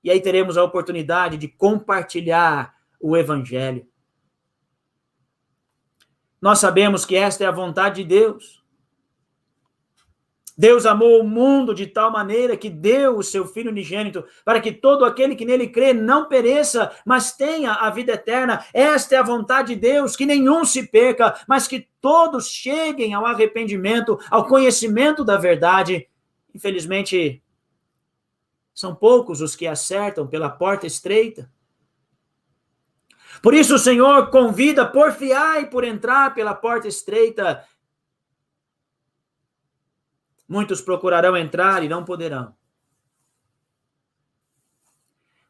E 0.06 0.10
aí 0.12 0.20
teremos 0.20 0.56
a 0.56 0.62
oportunidade 0.62 1.36
de 1.36 1.48
compartilhar 1.48 2.76
o 3.00 3.16
Evangelho. 3.16 3.84
Nós 6.40 6.60
sabemos 6.60 7.04
que 7.04 7.16
esta 7.16 7.42
é 7.42 7.46
a 7.48 7.50
vontade 7.50 8.04
de 8.04 8.08
Deus. 8.08 8.62
Deus 10.56 10.86
amou 10.86 11.20
o 11.20 11.28
mundo 11.28 11.74
de 11.74 11.88
tal 11.88 12.12
maneira 12.12 12.56
que 12.56 12.70
deu 12.70 13.18
o 13.18 13.22
seu 13.24 13.48
Filho 13.48 13.72
unigênito, 13.72 14.24
para 14.44 14.60
que 14.60 14.70
todo 14.70 15.04
aquele 15.04 15.34
que 15.34 15.44
nele 15.44 15.66
crê 15.66 15.92
não 15.92 16.28
pereça, 16.28 16.92
mas 17.04 17.32
tenha 17.32 17.72
a 17.72 17.90
vida 17.90 18.12
eterna. 18.12 18.64
Esta 18.72 19.16
é 19.16 19.18
a 19.18 19.24
vontade 19.24 19.74
de 19.74 19.80
Deus, 19.80 20.14
que 20.14 20.24
nenhum 20.24 20.64
se 20.64 20.86
perca, 20.86 21.34
mas 21.48 21.66
que 21.66 21.88
todos 22.00 22.46
cheguem 22.46 23.12
ao 23.12 23.26
arrependimento, 23.26 24.20
ao 24.30 24.46
conhecimento 24.46 25.24
da 25.24 25.36
verdade. 25.36 26.08
Infelizmente, 26.54 27.42
são 28.76 28.94
poucos 28.94 29.40
os 29.40 29.56
que 29.56 29.66
acertam 29.66 30.26
pela 30.26 30.50
porta 30.50 30.86
estreita. 30.86 31.50
Por 33.42 33.54
isso 33.54 33.76
o 33.76 33.78
Senhor 33.78 34.30
convida, 34.30 34.84
porfiai 34.84 35.70
por 35.70 35.82
entrar 35.82 36.34
pela 36.34 36.54
porta 36.54 36.86
estreita. 36.86 37.66
Muitos 40.46 40.82
procurarão 40.82 41.34
entrar 41.34 41.82
e 41.82 41.88
não 41.88 42.04
poderão. 42.04 42.54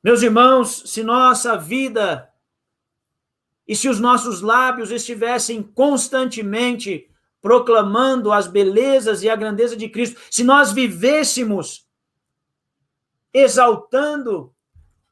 Meus 0.01 0.23
irmãos, 0.23 0.85
se 0.87 1.03
nossa 1.03 1.57
vida 1.57 2.33
e 3.67 3.75
se 3.75 3.89
os 3.89 3.99
nossos 3.99 4.41
lábios 4.41 4.93
estivessem 4.93 5.65
constantemente 5.65 7.11
proclamando 7.43 8.33
as 8.33 8.47
belezas 8.47 9.25
e 9.25 9.29
a 9.29 9.35
grandeza 9.35 9.77
de 9.77 9.89
Cristo, 9.89 10.21
se 10.31 10.45
nós 10.45 10.71
vivêssemos 10.71 11.86
exaltando 13.33 14.55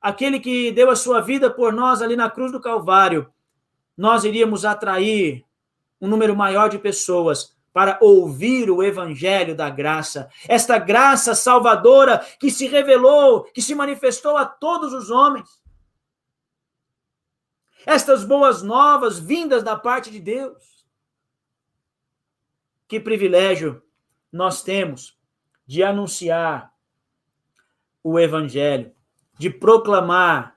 aquele 0.01 0.39
que 0.39 0.71
deu 0.73 0.91
a 0.91 0.97
sua 0.97 1.21
vida 1.21 1.51
por 1.51 1.73
nós 1.73 2.03
ali 2.03 2.17
na 2.17 2.31
cruz 2.31 2.53
do 2.53 2.61
Calvário, 2.61 3.33
nós 3.97 4.25
iríamos 4.25 4.65
atrair 4.65 5.45
um 6.01 6.09
número 6.09 6.37
maior 6.37 6.69
de 6.69 6.79
pessoas 6.79 7.55
para 7.73 7.99
ouvir 8.01 8.71
o 8.71 8.83
evangelho 8.83 9.57
da 9.57 9.69
graça, 9.69 10.31
esta 10.49 10.79
graça 10.79 11.35
salvadora 11.35 12.19
que 12.39 12.51
se 12.51 12.67
revelou, 12.69 13.45
que 13.45 13.61
se 13.61 13.75
manifestou 13.75 14.37
a 14.37 14.45
todos 14.45 14.93
os 14.93 15.11
homens. 15.11 15.63
Estas 17.87 18.25
boas 18.25 18.63
novas 18.63 19.19
vindas 19.19 19.63
da 19.63 19.77
parte 19.77 20.11
de 20.11 20.21
Deus. 20.21 20.87
Que 22.87 23.01
privilégio 23.01 23.83
nós 24.31 24.63
temos 24.63 25.19
de 25.67 25.83
anunciar 25.83 26.74
o 28.05 28.19
evangelho 28.19 28.93
de 29.39 29.49
proclamar 29.49 30.57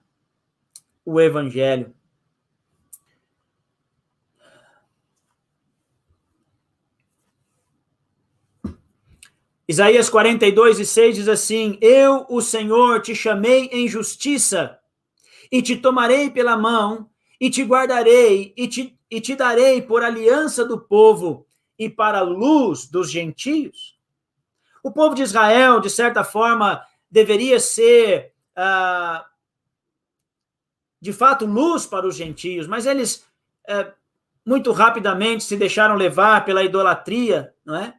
o 1.05 1.19
evangelho. 1.21 1.95
Isaías 9.67 10.09
42 10.09 10.79
e 10.79 10.85
6 10.85 11.15
diz 11.15 11.27
assim: 11.27 11.77
Eu, 11.81 12.25
o 12.29 12.41
Senhor, 12.41 13.01
te 13.01 13.15
chamei 13.15 13.65
em 13.71 13.87
justiça, 13.87 14.79
e 15.51 15.61
te 15.61 15.75
tomarei 15.75 16.29
pela 16.29 16.55
mão, 16.55 17.09
e 17.39 17.49
te 17.49 17.63
guardarei, 17.63 18.53
e 18.55 18.67
te, 18.67 18.97
e 19.09 19.19
te 19.19 19.35
darei 19.35 19.81
por 19.81 20.03
aliança 20.03 20.63
do 20.63 20.79
povo, 20.79 21.45
e 21.77 21.89
para 21.89 22.19
a 22.19 22.23
luz 22.23 22.87
dos 22.87 23.11
gentios. 23.11 23.97
O 24.81 24.91
povo 24.91 25.15
de 25.15 25.23
Israel, 25.23 25.81
de 25.81 25.89
certa 25.89 26.23
forma, 26.23 26.81
deveria 27.09 27.59
ser 27.59 28.33
ah, 28.55 29.25
de 30.99 31.13
fato, 31.13 31.45
luz 31.45 31.85
para 31.85 32.07
os 32.07 32.15
gentios, 32.15 32.67
mas 32.67 32.85
eles 32.85 33.25
eh, 33.67 33.91
muito 34.45 34.71
rapidamente 34.71 35.43
se 35.43 35.55
deixaram 35.55 35.95
levar 35.95 36.43
pela 36.43 36.63
idolatria, 36.63 37.53
não 37.63 37.75
é? 37.75 37.93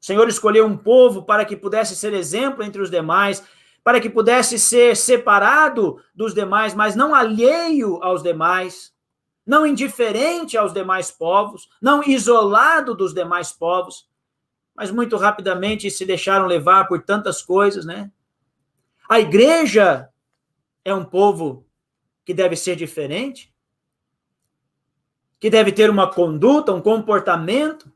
O 0.00 0.04
Senhor 0.04 0.26
escolheu 0.28 0.64
um 0.64 0.76
povo 0.76 1.24
para 1.24 1.44
que 1.44 1.54
pudesse 1.56 1.94
ser 1.94 2.14
exemplo 2.14 2.64
entre 2.64 2.80
os 2.80 2.90
demais, 2.90 3.44
para 3.84 4.00
que 4.00 4.08
pudesse 4.08 4.58
ser 4.58 4.96
separado 4.96 6.02
dos 6.14 6.32
demais, 6.32 6.74
mas 6.74 6.96
não 6.96 7.14
alheio 7.14 8.02
aos 8.02 8.22
demais, 8.22 8.94
não 9.44 9.66
indiferente 9.66 10.56
aos 10.56 10.72
demais 10.72 11.10
povos, 11.10 11.68
não 11.82 12.02
isolado 12.02 12.94
dos 12.94 13.12
demais 13.12 13.52
povos, 13.52 14.08
mas 14.80 14.90
muito 14.90 15.18
rapidamente 15.18 15.90
se 15.90 16.06
deixaram 16.06 16.46
levar 16.46 16.88
por 16.88 17.02
tantas 17.02 17.42
coisas, 17.42 17.84
né? 17.84 18.10
A 19.06 19.20
igreja 19.20 20.08
é 20.82 20.94
um 20.94 21.04
povo 21.04 21.66
que 22.24 22.32
deve 22.32 22.56
ser 22.56 22.76
diferente, 22.76 23.54
que 25.38 25.50
deve 25.50 25.70
ter 25.70 25.90
uma 25.90 26.10
conduta, 26.10 26.72
um 26.72 26.80
comportamento, 26.80 27.92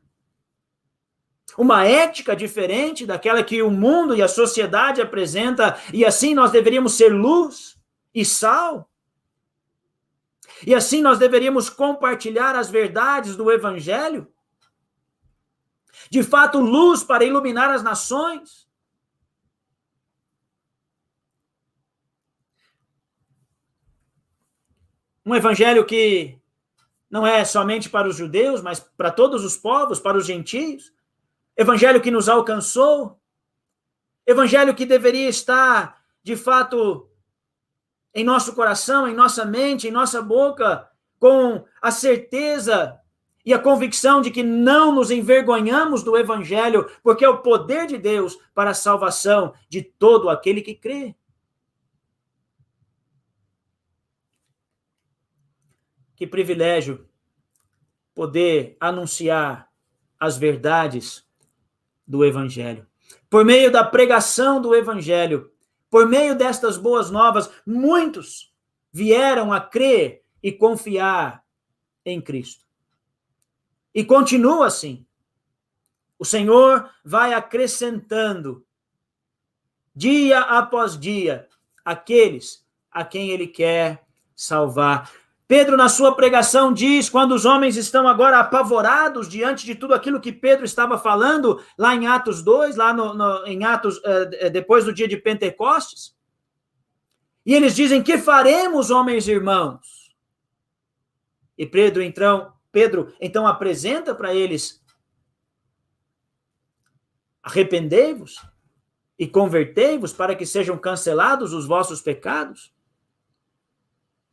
uma 1.57 1.87
ética 1.87 2.35
diferente 2.35 3.03
daquela 3.03 3.43
que 3.43 3.63
o 3.63 3.71
mundo 3.71 4.15
e 4.15 4.21
a 4.21 4.27
sociedade 4.27 5.01
apresenta, 5.01 5.81
e 5.91 6.05
assim 6.05 6.35
nós 6.35 6.51
deveríamos 6.51 6.93
ser 6.93 7.09
luz 7.09 7.79
e 8.13 8.23
sal. 8.23 8.87
E 10.63 10.75
assim 10.75 11.01
nós 11.01 11.17
deveríamos 11.17 11.67
compartilhar 11.67 12.55
as 12.55 12.69
verdades 12.69 13.35
do 13.35 13.51
evangelho. 13.51 14.31
De 16.09 16.23
fato, 16.23 16.59
luz 16.59 17.03
para 17.03 17.23
iluminar 17.23 17.69
as 17.71 17.83
nações 17.83 18.65
Um 25.25 25.33
evangelho 25.33 25.83
que 25.85 26.37
não 27.09 27.25
é 27.25 27.43
somente 27.43 27.89
para 27.89 28.07
os 28.07 28.15
judeus, 28.15 28.61
mas 28.61 28.79
para 28.79 29.09
todos 29.09 29.43
os 29.43 29.57
povos, 29.57 29.99
para 29.99 30.17
os 30.17 30.25
gentios. 30.25 30.93
Evangelho 31.57 31.99
que 31.99 32.11
nos 32.11 32.29
alcançou. 32.29 33.19
Evangelho 34.27 34.75
que 34.75 34.85
deveria 34.85 35.27
estar, 35.27 35.99
de 36.21 36.35
fato, 36.35 37.09
em 38.13 38.23
nosso 38.23 38.53
coração, 38.53 39.07
em 39.07 39.15
nossa 39.15 39.43
mente, 39.45 39.87
em 39.87 39.91
nossa 39.91 40.21
boca, 40.21 40.87
com 41.19 41.65
a 41.81 41.89
certeza 41.89 42.99
e 43.45 43.53
a 43.53 43.59
convicção 43.59 44.21
de 44.21 44.31
que 44.31 44.41
não 44.41 44.91
nos 44.91 45.11
envergonhamos 45.11 46.01
do 46.01 46.17
Evangelho, 46.17 46.89
porque 47.03 47.23
é 47.23 47.29
o 47.29 47.43
poder 47.43 47.85
de 47.85 47.97
Deus 47.97 48.37
para 48.55 48.71
a 48.71 48.73
salvação 48.73 49.53
de 49.69 49.83
todo 49.83 50.29
aquele 50.29 50.61
que 50.61 50.73
crê. 50.73 51.15
Que 56.15 56.25
privilégio 56.25 57.07
poder 58.15 58.77
anunciar 58.79 59.69
as 60.19 60.37
verdades 60.37 61.27
do 62.07 62.25
Evangelho. 62.25 62.87
Por 63.29 63.45
meio 63.45 63.71
da 63.71 63.83
pregação 63.83 64.59
do 64.59 64.73
Evangelho, 64.73 65.51
por 65.89 66.07
meio 66.07 66.35
destas 66.35 66.77
boas 66.77 67.11
novas, 67.11 67.51
muitos 67.65 68.53
vieram 68.91 69.53
a 69.53 69.59
crer 69.59 70.23
e 70.41 70.51
confiar 70.51 71.43
em 72.03 72.21
Cristo. 72.21 72.64
E 73.95 74.03
continua 74.03 74.67
assim. 74.67 75.05
O 76.19 76.25
Senhor 76.25 76.89
vai 77.03 77.33
acrescentando, 77.33 78.65
dia 79.95 80.41
após 80.41 80.99
dia, 80.99 81.47
aqueles 81.83 82.65
a 82.91 83.05
quem 83.05 83.29
Ele 83.29 83.47
quer 83.47 84.05
salvar. 84.35 85.09
Pedro, 85.47 85.77
na 85.77 85.87
sua 85.87 86.13
pregação, 86.13 86.73
diz: 86.73 87.09
quando 87.09 87.33
os 87.33 87.45
homens 87.45 87.77
estão 87.77 88.07
agora 88.07 88.39
apavorados 88.39 89.29
diante 89.29 89.65
de 89.65 89.75
tudo 89.75 89.93
aquilo 89.93 90.19
que 90.19 90.33
Pedro 90.33 90.65
estava 90.65 90.97
falando, 90.97 91.61
lá 91.77 91.95
em 91.95 92.07
Atos 92.07 92.41
2, 92.41 92.75
lá 92.75 92.91
no, 92.91 93.13
no, 93.13 93.45
em 93.45 93.63
Atos, 93.63 93.97
uh, 93.99 94.49
depois 94.51 94.83
do 94.83 94.93
dia 94.93 95.07
de 95.07 95.17
Pentecostes, 95.17 96.15
e 97.45 97.53
eles 97.53 97.75
dizem: 97.75 98.01
Que 98.01 98.17
faremos, 98.17 98.89
homens 98.89 99.27
e 99.27 99.31
irmãos? 99.31 100.13
E 101.57 101.65
Pedro, 101.65 102.01
então, 102.01 102.54
Pedro 102.75 103.15
então 103.21 103.47
apresenta 103.47 104.13
para 104.13 104.35
eles: 104.35 104.83
arrependei-vos 107.41 108.45
e 109.17 109.25
convertei-vos 109.25 110.11
para 110.11 110.35
que 110.35 110.45
sejam 110.45 110.77
cancelados 110.77 111.53
os 111.53 111.65
vossos 111.65 112.01
pecados. 112.01 112.75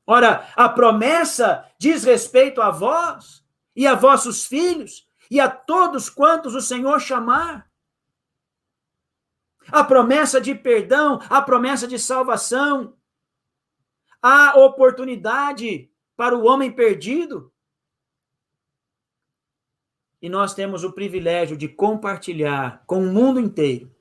Ora, 0.04 0.52
a 0.56 0.68
promessa 0.68 1.64
diz 1.78 2.02
respeito 2.02 2.60
a 2.60 2.68
vós 2.68 3.46
e 3.76 3.86
a 3.86 3.94
vossos 3.94 4.44
filhos 4.44 5.06
e 5.30 5.38
a 5.38 5.48
todos 5.48 6.10
quantos 6.10 6.56
o 6.56 6.60
Senhor 6.60 6.98
chamar. 6.98 7.70
A 9.68 9.84
promessa 9.84 10.40
de 10.40 10.52
perdão, 10.52 11.20
a 11.30 11.40
promessa 11.40 11.86
de 11.86 11.96
salvação, 11.96 12.96
a 14.20 14.58
oportunidade 14.58 15.88
para 16.16 16.36
o 16.36 16.44
homem 16.44 16.72
perdido. 16.72 17.51
E 20.22 20.28
nós 20.28 20.54
temos 20.54 20.84
o 20.84 20.92
privilégio 20.92 21.56
de 21.56 21.68
compartilhar 21.68 22.84
com 22.86 23.02
o 23.02 23.12
mundo 23.12 23.40
inteiro, 23.40 23.92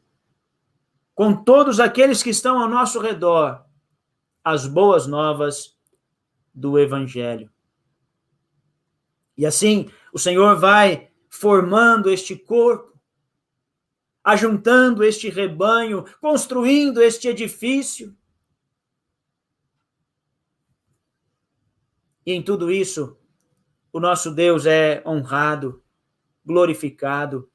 com 1.15 1.35
todos 1.35 1.79
aqueles 1.79 2.21
que 2.21 2.29
estão 2.29 2.61
ao 2.61 2.69
nosso 2.69 2.99
redor, 2.99 3.65
as 4.43 4.67
boas 4.67 5.07
novas 5.07 5.75
do 6.53 6.77
Evangelho. 6.77 7.51
E 9.35 9.47
assim, 9.47 9.89
o 10.13 10.19
Senhor 10.19 10.59
vai 10.59 11.09
formando 11.27 12.11
este 12.11 12.35
corpo, 12.35 12.99
ajuntando 14.23 15.03
este 15.03 15.27
rebanho, 15.27 16.05
construindo 16.19 17.01
este 17.01 17.29
edifício. 17.29 18.15
E 22.23 22.31
em 22.31 22.43
tudo 22.43 22.69
isso, 22.71 23.17
o 23.91 23.99
nosso 23.99 24.29
Deus 24.29 24.67
é 24.67 25.01
honrado, 25.03 25.80
glorificado. 26.45 27.49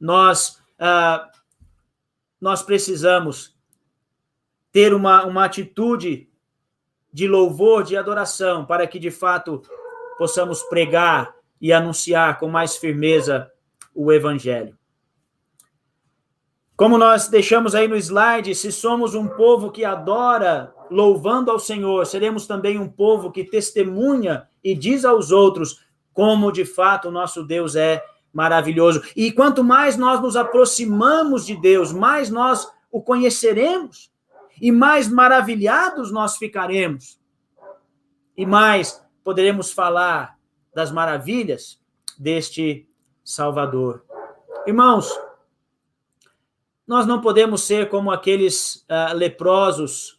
Nós, 0.00 0.62
ah, 0.78 1.30
nós 2.40 2.62
precisamos 2.62 3.56
ter 4.70 4.94
uma, 4.94 5.24
uma 5.24 5.44
atitude 5.44 6.28
de 7.12 7.26
louvor, 7.26 7.82
de 7.82 7.96
adoração, 7.96 8.64
para 8.64 8.86
que 8.86 8.98
de 8.98 9.10
fato 9.10 9.62
possamos 10.16 10.62
pregar 10.64 11.34
e 11.60 11.72
anunciar 11.72 12.38
com 12.38 12.48
mais 12.48 12.76
firmeza 12.76 13.50
o 13.94 14.12
Evangelho. 14.12 14.78
Como 16.76 16.96
nós 16.96 17.26
deixamos 17.28 17.74
aí 17.74 17.88
no 17.88 17.96
slide, 17.96 18.54
se 18.54 18.70
somos 18.70 19.16
um 19.16 19.26
povo 19.26 19.72
que 19.72 19.84
adora 19.84 20.72
louvando 20.88 21.50
ao 21.50 21.58
Senhor, 21.58 22.06
seremos 22.06 22.46
também 22.46 22.78
um 22.78 22.88
povo 22.88 23.32
que 23.32 23.42
testemunha 23.42 24.48
e 24.62 24.76
diz 24.76 25.04
aos 25.04 25.32
outros 25.32 25.84
como 26.18 26.50
de 26.50 26.64
fato 26.64 27.06
o 27.06 27.12
nosso 27.12 27.44
Deus 27.44 27.76
é 27.76 28.04
maravilhoso. 28.32 29.04
E 29.14 29.30
quanto 29.30 29.62
mais 29.62 29.96
nós 29.96 30.20
nos 30.20 30.34
aproximamos 30.34 31.46
de 31.46 31.54
Deus, 31.54 31.92
mais 31.92 32.28
nós 32.28 32.68
o 32.90 33.00
conheceremos 33.00 34.10
e 34.60 34.72
mais 34.72 35.06
maravilhados 35.06 36.10
nós 36.10 36.36
ficaremos. 36.36 37.20
E 38.36 38.44
mais 38.44 39.00
poderemos 39.22 39.70
falar 39.70 40.36
das 40.74 40.90
maravilhas 40.90 41.80
deste 42.18 42.88
Salvador. 43.22 44.04
Irmãos, 44.66 45.16
nós 46.84 47.06
não 47.06 47.20
podemos 47.20 47.62
ser 47.62 47.88
como 47.90 48.10
aqueles 48.10 48.84
uh, 48.90 49.14
leprosos 49.14 50.17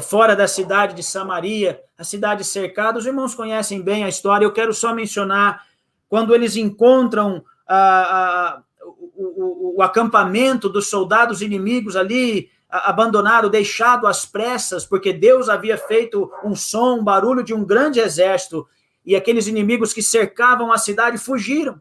fora 0.00 0.36
da 0.36 0.46
cidade 0.46 0.94
de 0.94 1.02
Samaria, 1.02 1.80
a 1.98 2.04
cidade 2.04 2.44
cercada. 2.44 2.98
Os 2.98 3.06
irmãos 3.06 3.34
conhecem 3.34 3.82
bem 3.82 4.04
a 4.04 4.08
história. 4.08 4.44
Eu 4.44 4.52
quero 4.52 4.72
só 4.72 4.94
mencionar 4.94 5.64
quando 6.08 6.34
eles 6.34 6.56
encontram 6.56 7.44
a, 7.66 8.62
o, 8.82 9.24
o, 9.24 9.74
o, 9.78 9.82
acampamento 9.82 10.68
dos 10.68 10.88
soldados 10.88 11.40
inimigos 11.40 11.96
ali, 11.96 12.50
abandonado, 12.68 13.50
deixado 13.50 14.06
às 14.06 14.24
pressas, 14.24 14.84
porque 14.84 15.12
Deus 15.12 15.48
havia 15.48 15.76
feito 15.76 16.30
um 16.44 16.54
som, 16.54 16.98
um 16.98 17.04
barulho 17.04 17.42
de 17.42 17.54
um 17.54 17.64
grande 17.64 18.00
exército, 18.00 18.66
e 19.04 19.16
aqueles 19.16 19.46
inimigos 19.46 19.92
que 19.92 20.02
cercavam 20.02 20.72
a 20.72 20.78
cidade 20.78 21.16
fugiram. 21.16 21.80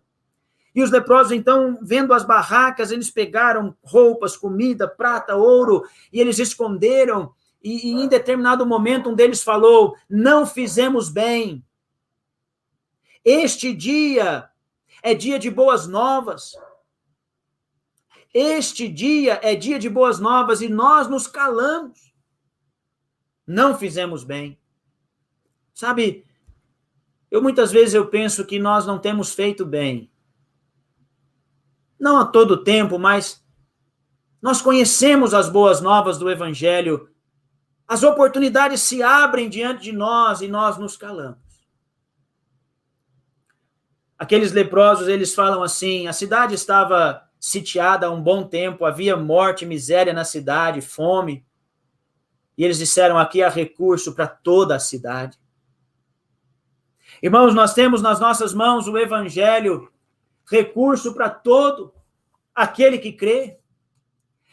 E 0.73 0.83
os 0.83 0.91
leprosos, 0.91 1.31
então, 1.31 1.79
vendo 1.81 2.13
as 2.13 2.23
barracas, 2.23 2.91
eles 2.91 3.09
pegaram 3.09 3.75
roupas, 3.83 4.37
comida, 4.37 4.87
prata, 4.87 5.35
ouro, 5.35 5.83
e 6.13 6.21
eles 6.21 6.39
esconderam 6.39 7.33
e, 7.61 7.89
e 7.89 7.91
em 7.91 8.07
determinado 8.07 8.65
momento 8.65 9.09
um 9.09 9.15
deles 9.15 9.43
falou: 9.43 9.95
Não 10.09 10.45
fizemos 10.45 11.09
bem. 11.09 11.65
Este 13.23 13.73
dia 13.73 14.49
é 15.03 15.13
dia 15.13 15.37
de 15.37 15.49
boas 15.49 15.87
novas. 15.87 16.53
Este 18.33 18.87
dia 18.87 19.39
é 19.43 19.55
dia 19.55 19.79
de 19.79 19.89
boas 19.89 20.19
novas 20.19 20.61
e 20.61 20.69
nós 20.69 21.07
nos 21.07 21.27
calamos. 21.27 22.13
Não 23.45 23.77
fizemos 23.77 24.23
bem. 24.23 24.57
Sabe, 25.73 26.25
eu 27.31 27.41
muitas 27.41 27.71
vezes 27.71 27.93
eu 27.93 28.07
penso 28.07 28.45
que 28.45 28.59
nós 28.59 28.85
não 28.85 28.99
temos 28.99 29.33
feito 29.33 29.65
bem. 29.65 30.11
Não 31.99 32.17
a 32.17 32.25
todo 32.25 32.63
tempo, 32.63 32.97
mas 32.97 33.43
nós 34.41 34.61
conhecemos 34.61 35.33
as 35.33 35.49
boas 35.49 35.81
novas 35.81 36.17
do 36.17 36.29
evangelho 36.29 37.09
as 37.89 38.03
oportunidades 38.03 38.83
se 38.83 39.01
abrem 39.01 39.49
diante 39.49 39.81
de 39.81 39.91
nós 39.91 40.41
e 40.41 40.47
nós 40.47 40.77
nos 40.77 40.95
calamos. 40.95 41.39
Aqueles 44.15 44.51
leprosos, 44.51 45.07
eles 45.07 45.33
falam 45.33 45.63
assim: 45.63 46.05
a 46.07 46.13
cidade 46.13 46.53
estava 46.53 47.27
sitiada 47.39 48.05
há 48.05 48.11
um 48.11 48.21
bom 48.21 48.43
tempo, 48.43 48.85
havia 48.85 49.17
morte, 49.17 49.65
miséria 49.65 50.13
na 50.13 50.23
cidade, 50.23 50.81
fome. 50.81 51.43
E 52.55 52.63
eles 52.63 52.77
disseram: 52.77 53.17
aqui 53.17 53.41
há 53.41 53.49
recurso 53.49 54.13
para 54.13 54.27
toda 54.27 54.75
a 54.75 54.79
cidade. 54.79 55.39
Irmãos, 57.23 57.55
nós 57.55 57.73
temos 57.73 58.03
nas 58.03 58.19
nossas 58.19 58.53
mãos 58.53 58.87
o 58.87 58.99
evangelho, 58.99 59.91
recurso 60.45 61.15
para 61.15 61.27
todo 61.27 61.91
aquele 62.53 62.99
que 62.99 63.13
crê 63.13 63.58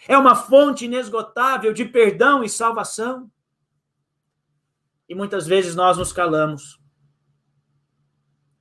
é 0.08 0.16
uma 0.16 0.34
fonte 0.34 0.84
inesgotável 0.84 1.72
de 1.72 1.84
perdão 1.84 2.42
e 2.44 2.48
salvação. 2.48 3.30
E 5.08 5.14
muitas 5.14 5.46
vezes 5.46 5.74
nós 5.74 5.96
nos 5.96 6.12
calamos. 6.12 6.80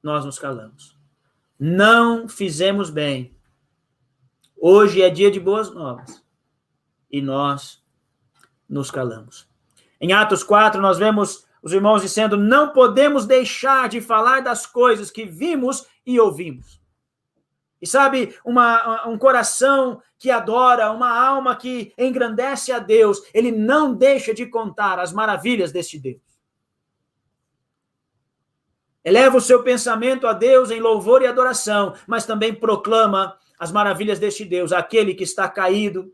Nós 0.01 0.23
nos 0.23 0.37
calamos. 0.37 0.97
Não 1.59 2.27
fizemos 2.27 2.89
bem. 2.89 3.35
Hoje 4.55 5.01
é 5.01 5.09
dia 5.09 5.31
de 5.31 5.39
boas 5.39 5.73
novas. 5.73 6.23
E 7.11 7.21
nós 7.21 7.83
nos 8.67 8.91
calamos. 8.91 9.47
Em 9.99 10.13
Atos 10.13 10.43
4, 10.43 10.81
nós 10.81 10.97
vemos 10.97 11.45
os 11.61 11.73
irmãos 11.73 12.01
dizendo: 12.01 12.37
não 12.37 12.73
podemos 12.73 13.25
deixar 13.25 13.89
de 13.89 14.01
falar 14.01 14.41
das 14.41 14.65
coisas 14.65 15.09
que 15.09 15.25
vimos 15.25 15.87
e 16.05 16.19
ouvimos. 16.19 16.79
E 17.81 17.87
sabe, 17.87 18.35
uma, 18.43 19.07
um 19.07 19.17
coração 19.17 20.01
que 20.17 20.31
adora, 20.31 20.91
uma 20.91 21.09
alma 21.09 21.55
que 21.55 21.93
engrandece 21.97 22.71
a 22.71 22.79
Deus, 22.79 23.21
ele 23.33 23.51
não 23.51 23.93
deixa 23.93 24.33
de 24.33 24.45
contar 24.45 24.99
as 24.99 25.11
maravilhas 25.11 25.71
deste 25.71 25.99
Deus. 25.99 26.23
eleva 29.03 29.37
o 29.37 29.41
seu 29.41 29.61
pensamento 29.61 30.25
a 30.25 30.33
Deus 30.33 30.71
em 30.71 30.79
louvor 30.79 31.21
e 31.21 31.27
adoração, 31.27 31.93
mas 32.07 32.25
também 32.25 32.51
proclama 32.51 33.37
as 33.59 33.71
maravilhas 33.71 34.17
deste 34.17 34.43
Deus, 34.43 34.71
aquele 34.71 35.13
que 35.13 35.23
está 35.23 35.47
caído, 35.47 36.11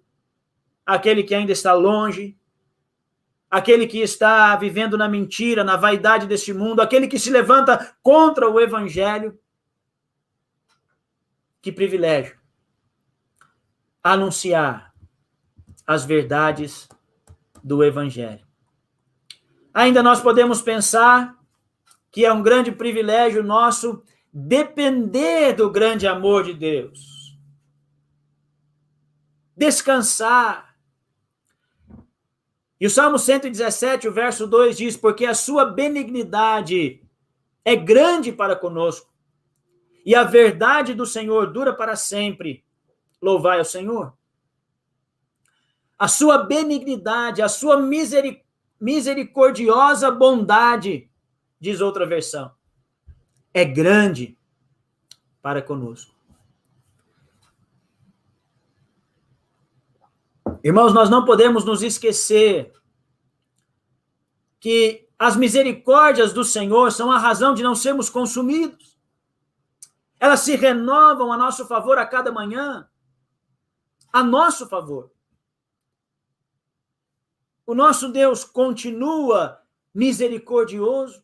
aquele 0.86 1.24
que 1.24 1.34
ainda 1.34 1.54
está 1.54 1.72
longe, 1.72 2.38
aquele 3.50 3.88
que 3.88 4.00
está 4.00 4.58
vivendo 4.58 4.98
na 4.98 5.08
mentira, 5.08 5.64
na 5.64 5.78
vaidade 5.78 6.28
deste 6.28 6.54
mundo, 6.54 6.82
aquele 6.82 7.08
que 7.08 7.18
se 7.18 7.30
levanta 7.30 7.96
contra 8.04 8.50
o 8.50 8.60
evangelho. 8.60 9.40
Que 11.62 11.72
privilégio 11.72 12.41
anunciar 14.04 14.94
as 15.86 16.06
verdades 16.06 16.88
do 17.64 17.84
evangelho. 17.84 18.46
Ainda 19.74 20.04
nós 20.04 20.20
podemos 20.22 20.62
pensar 20.62 21.38
que 22.12 22.26
é 22.26 22.34
um 22.34 22.44
grande 22.44 22.72
privilégio 22.72 23.44
nosso 23.44 24.04
depender 24.34 25.54
do 25.54 25.70
grande 25.70 26.08
amor 26.08 26.44
de 26.44 26.54
Deus. 26.54 27.38
Descansar. 29.56 30.76
E 32.80 32.88
o 32.88 32.90
Salmo 32.90 33.20
117, 33.20 34.08
o 34.08 34.14
verso 34.14 34.48
2 34.48 34.78
diz: 34.78 34.98
Porque 34.98 35.26
a 35.26 35.36
sua 35.36 35.66
benignidade 35.66 37.02
é 37.64 37.76
grande 37.76 38.32
para 38.32 38.56
conosco, 38.56 39.14
e 40.06 40.16
a 40.16 40.24
verdade 40.24 40.94
do 40.94 41.06
Senhor 41.06 41.52
dura 41.52 41.74
para 41.74 41.96
sempre. 41.96 42.66
Louvai 43.22 43.60
ao 43.60 43.66
Senhor. 43.66 44.14
A 45.98 46.08
sua 46.08 46.40
benignidade, 46.40 47.42
a 47.42 47.50
sua 47.50 47.78
misericordiosa 48.80 50.10
bondade 50.10 51.10
diz 51.60 51.80
outra 51.80 52.08
versão, 52.08 52.52
é 53.54 53.64
grande 53.64 54.36
para 55.42 55.62
conosco. 55.62 56.12
Irmãos, 60.64 60.94
nós 60.94 61.10
não 61.10 61.26
podemos 61.26 61.66
nos 61.66 61.82
esquecer 61.84 62.72
que 64.60 65.08
as 65.18 65.36
misericórdias 65.36 66.34
do 66.34 66.44
Senhor 66.44 66.92
são 66.92 67.12
a 67.12 67.18
razão 67.18 67.54
de 67.54 67.62
não 67.62 67.76
sermos 67.76 68.10
consumidos. 68.10 68.98
Elas 70.20 70.42
se 70.42 70.56
renovam 70.56 71.32
a 71.32 71.38
nosso 71.38 71.68
favor 71.68 71.98
a 71.98 72.06
cada 72.06 72.32
manhã, 72.32 72.88
a 74.12 74.24
nosso 74.24 74.68
favor. 74.68 75.12
O 77.66 77.74
nosso 77.74 78.10
Deus 78.10 78.44
continua 78.44 79.62
misericordioso. 79.94 81.24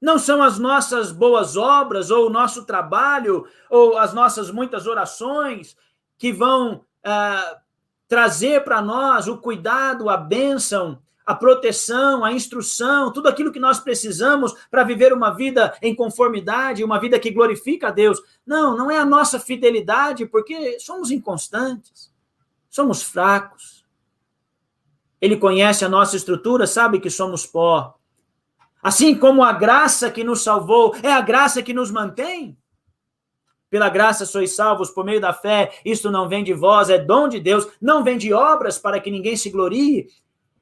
Não 0.00 0.18
são 0.18 0.42
as 0.42 0.58
nossas 0.58 1.10
boas 1.10 1.56
obras, 1.56 2.10
ou 2.10 2.26
o 2.26 2.30
nosso 2.30 2.64
trabalho, 2.64 3.48
ou 3.70 3.96
as 3.96 4.12
nossas 4.12 4.50
muitas 4.50 4.86
orações 4.86 5.76
que 6.18 6.32
vão 6.32 6.84
ah, 7.04 7.60
trazer 8.08 8.64
para 8.64 8.82
nós 8.82 9.26
o 9.26 9.38
cuidado, 9.38 10.08
a 10.08 10.16
bênção, 10.16 11.02
a 11.26 11.34
proteção, 11.34 12.24
a 12.24 12.32
instrução, 12.32 13.12
tudo 13.12 13.28
aquilo 13.28 13.50
que 13.50 13.58
nós 13.58 13.80
precisamos 13.80 14.54
para 14.70 14.84
viver 14.84 15.12
uma 15.12 15.30
vida 15.30 15.76
em 15.82 15.92
conformidade, 15.92 16.84
uma 16.84 17.00
vida 17.00 17.18
que 17.18 17.32
glorifica 17.32 17.88
a 17.88 17.90
Deus. 17.90 18.22
Não, 18.46 18.76
não 18.76 18.88
é 18.88 18.96
a 18.96 19.04
nossa 19.04 19.40
fidelidade, 19.40 20.24
porque 20.24 20.78
somos 20.78 21.10
inconstantes, 21.10 22.12
somos 22.70 23.02
fracos. 23.02 23.84
Ele 25.20 25.36
conhece 25.36 25.84
a 25.84 25.88
nossa 25.88 26.16
estrutura, 26.16 26.64
sabe 26.64 27.00
que 27.00 27.10
somos 27.10 27.44
pó. 27.44 27.98
Assim 28.80 29.12
como 29.16 29.42
a 29.42 29.52
graça 29.52 30.10
que 30.12 30.22
nos 30.22 30.44
salvou 30.44 30.94
é 31.02 31.12
a 31.12 31.20
graça 31.20 31.60
que 31.60 31.74
nos 31.74 31.90
mantém. 31.90 32.56
Pela 33.68 33.88
graça 33.88 34.24
sois 34.24 34.54
salvos 34.54 34.90
por 34.90 35.04
meio 35.04 35.20
da 35.20 35.32
fé. 35.32 35.72
Isto 35.84 36.08
não 36.08 36.28
vem 36.28 36.44
de 36.44 36.54
vós, 36.54 36.88
é 36.88 36.98
dom 36.98 37.26
de 37.26 37.40
Deus. 37.40 37.66
Não 37.80 38.04
vem 38.04 38.16
de 38.16 38.32
obras 38.32 38.78
para 38.78 39.00
que 39.00 39.10
ninguém 39.10 39.36
se 39.36 39.50
glorie. 39.50 40.06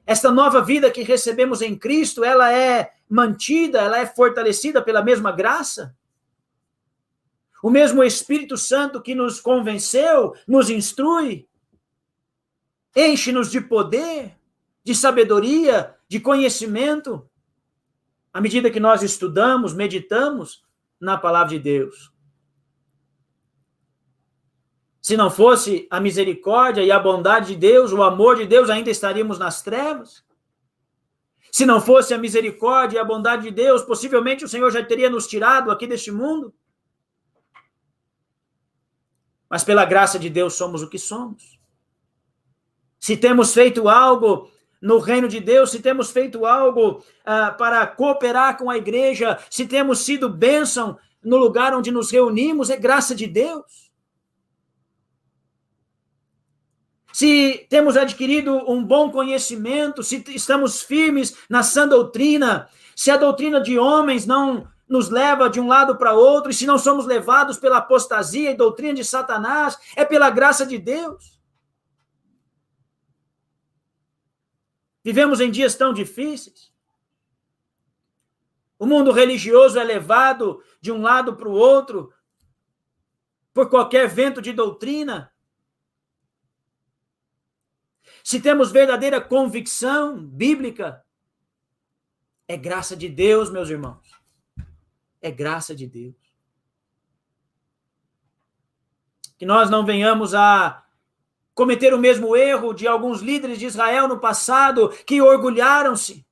Esta 0.05 0.31
nova 0.31 0.61
vida 0.61 0.91
que 0.91 1.01
recebemos 1.01 1.61
em 1.61 1.75
Cristo, 1.77 2.23
ela 2.23 2.51
é 2.53 2.93
mantida, 3.09 3.79
ela 3.81 3.97
é 3.99 4.05
fortalecida 4.05 4.81
pela 4.81 5.03
mesma 5.03 5.31
graça. 5.31 5.95
O 7.63 7.69
mesmo 7.69 8.03
Espírito 8.03 8.57
Santo 8.57 9.01
que 9.01 9.15
nos 9.15 9.39
convenceu, 9.39 10.35
nos 10.47 10.69
instrui, 10.69 11.47
enche-nos 12.95 13.49
de 13.49 13.59
poder, 13.59 14.37
de 14.83 14.93
sabedoria, 14.93 15.95
de 16.07 16.19
conhecimento 16.19 17.27
à 18.35 18.41
medida 18.41 18.69
que 18.69 18.81
nós 18.81 19.01
estudamos, 19.01 19.73
meditamos 19.73 20.61
na 20.99 21.17
palavra 21.17 21.51
de 21.51 21.59
Deus. 21.59 22.11
Se 25.05 25.15
não 25.15 25.29
fosse 25.29 25.85
a 25.91 25.99
misericórdia 25.99 26.81
e 26.81 26.91
a 26.91 26.97
bondade 26.97 27.49
de 27.49 27.55
Deus, 27.55 27.91
o 27.91 28.01
amor 28.01 28.37
de 28.37 28.47
Deus, 28.47 28.71
ainda 28.71 28.89
estaríamos 28.89 29.37
nas 29.37 29.61
trevas. 29.61 30.25
Se 31.51 31.63
não 31.63 31.79
fosse 31.79 32.11
a 32.11 32.17
misericórdia 32.17 32.97
e 32.97 32.99
a 32.99 33.03
bondade 33.03 33.43
de 33.43 33.51
Deus, 33.51 33.83
possivelmente 33.83 34.43
o 34.43 34.47
Senhor 34.47 34.71
já 34.71 34.83
teria 34.83 35.07
nos 35.07 35.27
tirado 35.27 35.69
aqui 35.69 35.85
deste 35.85 36.11
mundo. 36.11 36.51
Mas 39.47 39.63
pela 39.63 39.85
graça 39.85 40.17
de 40.17 40.27
Deus 40.27 40.55
somos 40.55 40.81
o 40.81 40.89
que 40.89 40.97
somos. 40.97 41.59
Se 42.99 43.15
temos 43.15 43.53
feito 43.53 43.87
algo 43.87 44.49
no 44.81 44.97
reino 44.97 45.27
de 45.27 45.39
Deus, 45.39 45.69
se 45.69 45.83
temos 45.83 46.09
feito 46.09 46.47
algo 46.47 47.05
ah, 47.23 47.51
para 47.51 47.85
cooperar 47.85 48.57
com 48.57 48.71
a 48.71 48.77
igreja, 48.77 49.37
se 49.51 49.67
temos 49.67 49.99
sido 49.99 50.27
bênção 50.27 50.97
no 51.23 51.37
lugar 51.37 51.75
onde 51.75 51.91
nos 51.91 52.09
reunimos, 52.09 52.71
é 52.71 52.75
graça 52.75 53.13
de 53.13 53.27
Deus. 53.27 53.84
Se 57.15 57.65
temos 57.69 57.95
adquirido 57.95 58.69
um 58.69 58.83
bom 58.83 59.09
conhecimento, 59.09 60.03
se 60.03 60.21
estamos 60.35 60.81
firmes 60.81 61.37
na 61.49 61.63
sã 61.63 61.87
doutrina, 61.87 62.69
se 62.93 63.09
a 63.09 63.15
doutrina 63.15 63.61
de 63.61 63.79
homens 63.79 64.25
não 64.25 64.69
nos 64.85 65.09
leva 65.09 65.49
de 65.49 65.57
um 65.57 65.65
lado 65.65 65.97
para 65.97 66.13
outro, 66.13 66.51
e 66.51 66.53
se 66.53 66.65
não 66.65 66.77
somos 66.77 67.05
levados 67.05 67.57
pela 67.57 67.77
apostasia 67.77 68.51
e 68.51 68.57
doutrina 68.57 68.95
de 68.95 69.05
Satanás, 69.05 69.77
é 69.95 70.03
pela 70.03 70.29
graça 70.29 70.65
de 70.65 70.77
Deus. 70.77 71.39
Vivemos 75.01 75.39
em 75.39 75.49
dias 75.49 75.73
tão 75.73 75.93
difíceis. 75.93 76.69
O 78.77 78.85
mundo 78.85 79.13
religioso 79.13 79.79
é 79.79 79.85
levado 79.85 80.61
de 80.81 80.91
um 80.91 81.01
lado 81.01 81.37
para 81.37 81.47
o 81.47 81.53
outro 81.53 82.11
por 83.53 83.69
qualquer 83.69 84.09
vento 84.09 84.41
de 84.41 84.51
doutrina. 84.51 85.33
Se 88.25 88.39
temos 88.39 88.71
verdadeira 88.71 89.21
convicção 89.21 90.17
bíblica, 90.17 91.05
é 92.47 92.57
graça 92.57 92.97
de 92.97 93.07
Deus, 93.07 93.51
meus 93.51 93.69
irmãos. 93.69 94.01
É 95.21 95.29
graça 95.29 95.75
de 95.75 95.85
Deus. 95.85 96.15
Que 99.37 99.45
nós 99.45 99.69
não 99.69 99.85
venhamos 99.85 100.33
a 100.33 100.83
cometer 101.53 101.93
o 101.93 101.99
mesmo 101.99 102.35
erro 102.35 102.73
de 102.73 102.87
alguns 102.87 103.21
líderes 103.21 103.59
de 103.59 103.67
Israel 103.67 104.07
no 104.07 104.19
passado, 104.19 104.89
que 105.05 105.21
orgulharam-se, 105.21 106.25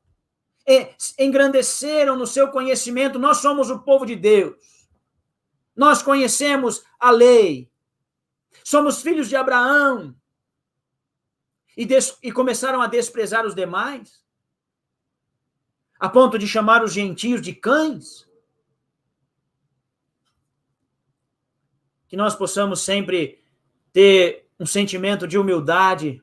engrandeceram 1.19 2.17
no 2.17 2.25
seu 2.25 2.47
conhecimento. 2.49 3.19
Nós 3.19 3.37
somos 3.37 3.69
o 3.69 3.83
povo 3.83 4.03
de 4.03 4.15
Deus. 4.15 4.55
Nós 5.75 6.01
conhecemos 6.01 6.83
a 6.99 7.11
lei. 7.11 7.71
Somos 8.63 9.03
filhos 9.03 9.29
de 9.29 9.35
Abraão. 9.35 10.15
E, 11.75 11.85
des, 11.85 12.17
e 12.21 12.31
começaram 12.31 12.81
a 12.81 12.87
desprezar 12.87 13.45
os 13.45 13.55
demais, 13.55 14.23
a 15.99 16.07
ponto 16.09 16.37
de 16.37 16.47
chamar 16.47 16.83
os 16.83 16.93
gentios 16.93 17.41
de 17.41 17.53
cães. 17.53 18.27
Que 22.07 22.15
nós 22.15 22.35
possamos 22.35 22.81
sempre 22.81 23.43
ter 23.91 24.47
um 24.59 24.65
sentimento 24.65 25.27
de 25.27 25.37
humildade 25.37 26.21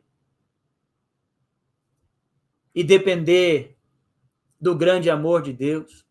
e 2.74 2.84
depender 2.84 3.76
do 4.60 4.74
grande 4.76 5.10
amor 5.10 5.42
de 5.42 5.52
Deus. 5.52 6.06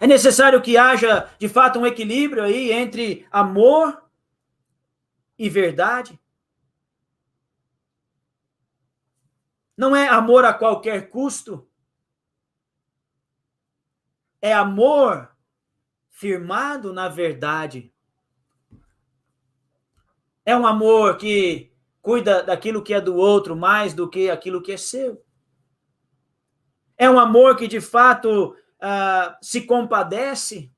É 0.00 0.06
necessário 0.06 0.60
que 0.60 0.76
haja, 0.76 1.30
de 1.38 1.48
fato, 1.48 1.78
um 1.78 1.86
equilíbrio 1.86 2.42
aí 2.42 2.70
entre 2.70 3.26
amor 3.30 4.04
e 5.38 5.48
verdade. 5.48 6.18
Não 9.76 9.94
é 9.94 10.08
amor 10.08 10.44
a 10.44 10.54
qualquer 10.54 11.10
custo. 11.10 11.68
É 14.40 14.52
amor 14.52 15.34
firmado 16.10 16.92
na 16.92 17.08
verdade. 17.08 17.92
É 20.44 20.56
um 20.56 20.66
amor 20.66 21.16
que 21.16 21.72
cuida 22.02 22.42
daquilo 22.42 22.82
que 22.82 22.92
é 22.92 23.00
do 23.00 23.16
outro 23.16 23.56
mais 23.56 23.94
do 23.94 24.08
que 24.08 24.30
aquilo 24.30 24.62
que 24.62 24.72
é 24.72 24.76
seu. 24.76 25.24
É 26.96 27.10
um 27.10 27.18
amor 27.18 27.56
que 27.56 27.66
de 27.66 27.80
fato 27.80 28.50
uh, 28.50 29.36
se 29.42 29.62
compadece, 29.62 30.70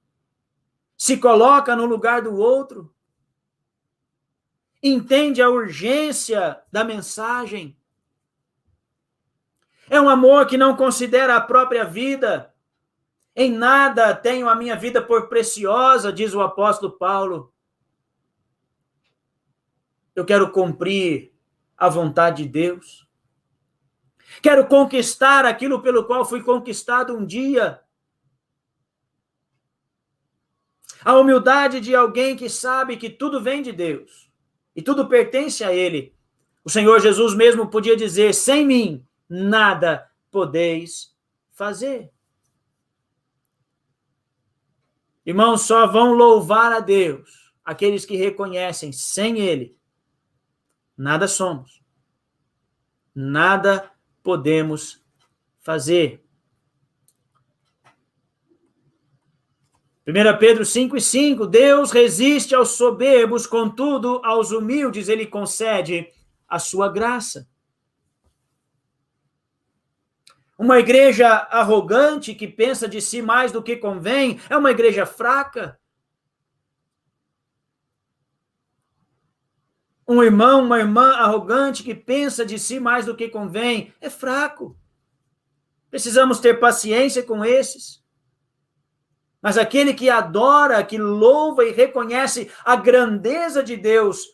se 0.96 1.18
coloca 1.18 1.76
no 1.76 1.84
lugar 1.84 2.22
do 2.22 2.34
outro, 2.36 2.94
entende 4.82 5.42
a 5.42 5.50
urgência 5.50 6.62
da 6.70 6.84
mensagem. 6.84 7.76
É 9.88 10.00
um 10.00 10.08
amor 10.08 10.46
que 10.46 10.56
não 10.56 10.76
considera 10.76 11.36
a 11.36 11.40
própria 11.40 11.84
vida. 11.84 12.52
Em 13.34 13.50
nada 13.50 14.14
tenho 14.14 14.48
a 14.48 14.54
minha 14.54 14.74
vida 14.76 15.00
por 15.00 15.28
preciosa, 15.28 16.12
diz 16.12 16.34
o 16.34 16.40
apóstolo 16.40 16.92
Paulo. 16.92 17.52
Eu 20.14 20.24
quero 20.24 20.50
cumprir 20.50 21.32
a 21.76 21.88
vontade 21.88 22.44
de 22.44 22.48
Deus. 22.48 23.06
Quero 24.42 24.66
conquistar 24.66 25.44
aquilo 25.44 25.82
pelo 25.82 26.04
qual 26.04 26.24
fui 26.24 26.42
conquistado 26.42 27.14
um 27.14 27.24
dia. 27.24 27.80
A 31.04 31.14
humildade 31.16 31.80
de 31.80 31.94
alguém 31.94 32.34
que 32.34 32.48
sabe 32.48 32.96
que 32.96 33.08
tudo 33.08 33.40
vem 33.40 33.62
de 33.62 33.72
Deus 33.72 34.30
e 34.74 34.82
tudo 34.82 35.08
pertence 35.08 35.62
a 35.62 35.72
Ele. 35.72 36.14
O 36.64 36.70
Senhor 36.70 36.98
Jesus 37.00 37.34
mesmo 37.34 37.68
podia 37.68 37.96
dizer: 37.96 38.34
sem 38.34 38.66
mim, 38.66 39.06
nada 39.28 40.10
podeis 40.30 41.14
fazer. 41.52 42.12
Irmãos, 45.24 45.62
só 45.62 45.86
vão 45.86 46.12
louvar 46.12 46.72
a 46.72 46.80
Deus 46.80 47.52
aqueles 47.64 48.04
que 48.04 48.16
reconhecem 48.16 48.92
sem 48.92 49.40
Ele, 49.40 49.76
nada 50.96 51.26
somos, 51.26 51.82
nada 53.12 53.90
podemos 54.22 55.04
fazer. 55.58 56.24
1 60.06 60.38
Pedro 60.38 60.64
5 60.64 60.96
e 60.96 61.00
5, 61.00 61.46
Deus 61.48 61.90
resiste 61.90 62.54
aos 62.54 62.70
soberbos, 62.70 63.44
contudo, 63.44 64.20
aos 64.24 64.52
humildes 64.52 65.08
ele 65.08 65.26
concede 65.26 66.08
a 66.46 66.60
sua 66.60 66.88
graça. 66.88 67.48
Uma 70.58 70.78
igreja 70.78 71.28
arrogante 71.28 72.34
que 72.34 72.48
pensa 72.48 72.88
de 72.88 73.00
si 73.00 73.20
mais 73.20 73.52
do 73.52 73.62
que 73.62 73.76
convém 73.76 74.40
é 74.48 74.56
uma 74.56 74.70
igreja 74.70 75.04
fraca. 75.04 75.78
Um 80.08 80.22
irmão, 80.22 80.64
uma 80.64 80.78
irmã 80.78 81.12
arrogante 81.14 81.82
que 81.82 81.94
pensa 81.94 82.46
de 82.46 82.58
si 82.58 82.80
mais 82.80 83.04
do 83.04 83.14
que 83.14 83.28
convém 83.28 83.92
é 84.00 84.08
fraco. 84.08 84.78
Precisamos 85.90 86.38
ter 86.38 86.58
paciência 86.58 87.22
com 87.22 87.44
esses. 87.44 88.02
Mas 89.42 89.58
aquele 89.58 89.92
que 89.92 90.08
adora, 90.08 90.82
que 90.82 90.96
louva 90.96 91.64
e 91.64 91.72
reconhece 91.72 92.50
a 92.64 92.76
grandeza 92.76 93.62
de 93.62 93.76
Deus, 93.76 94.24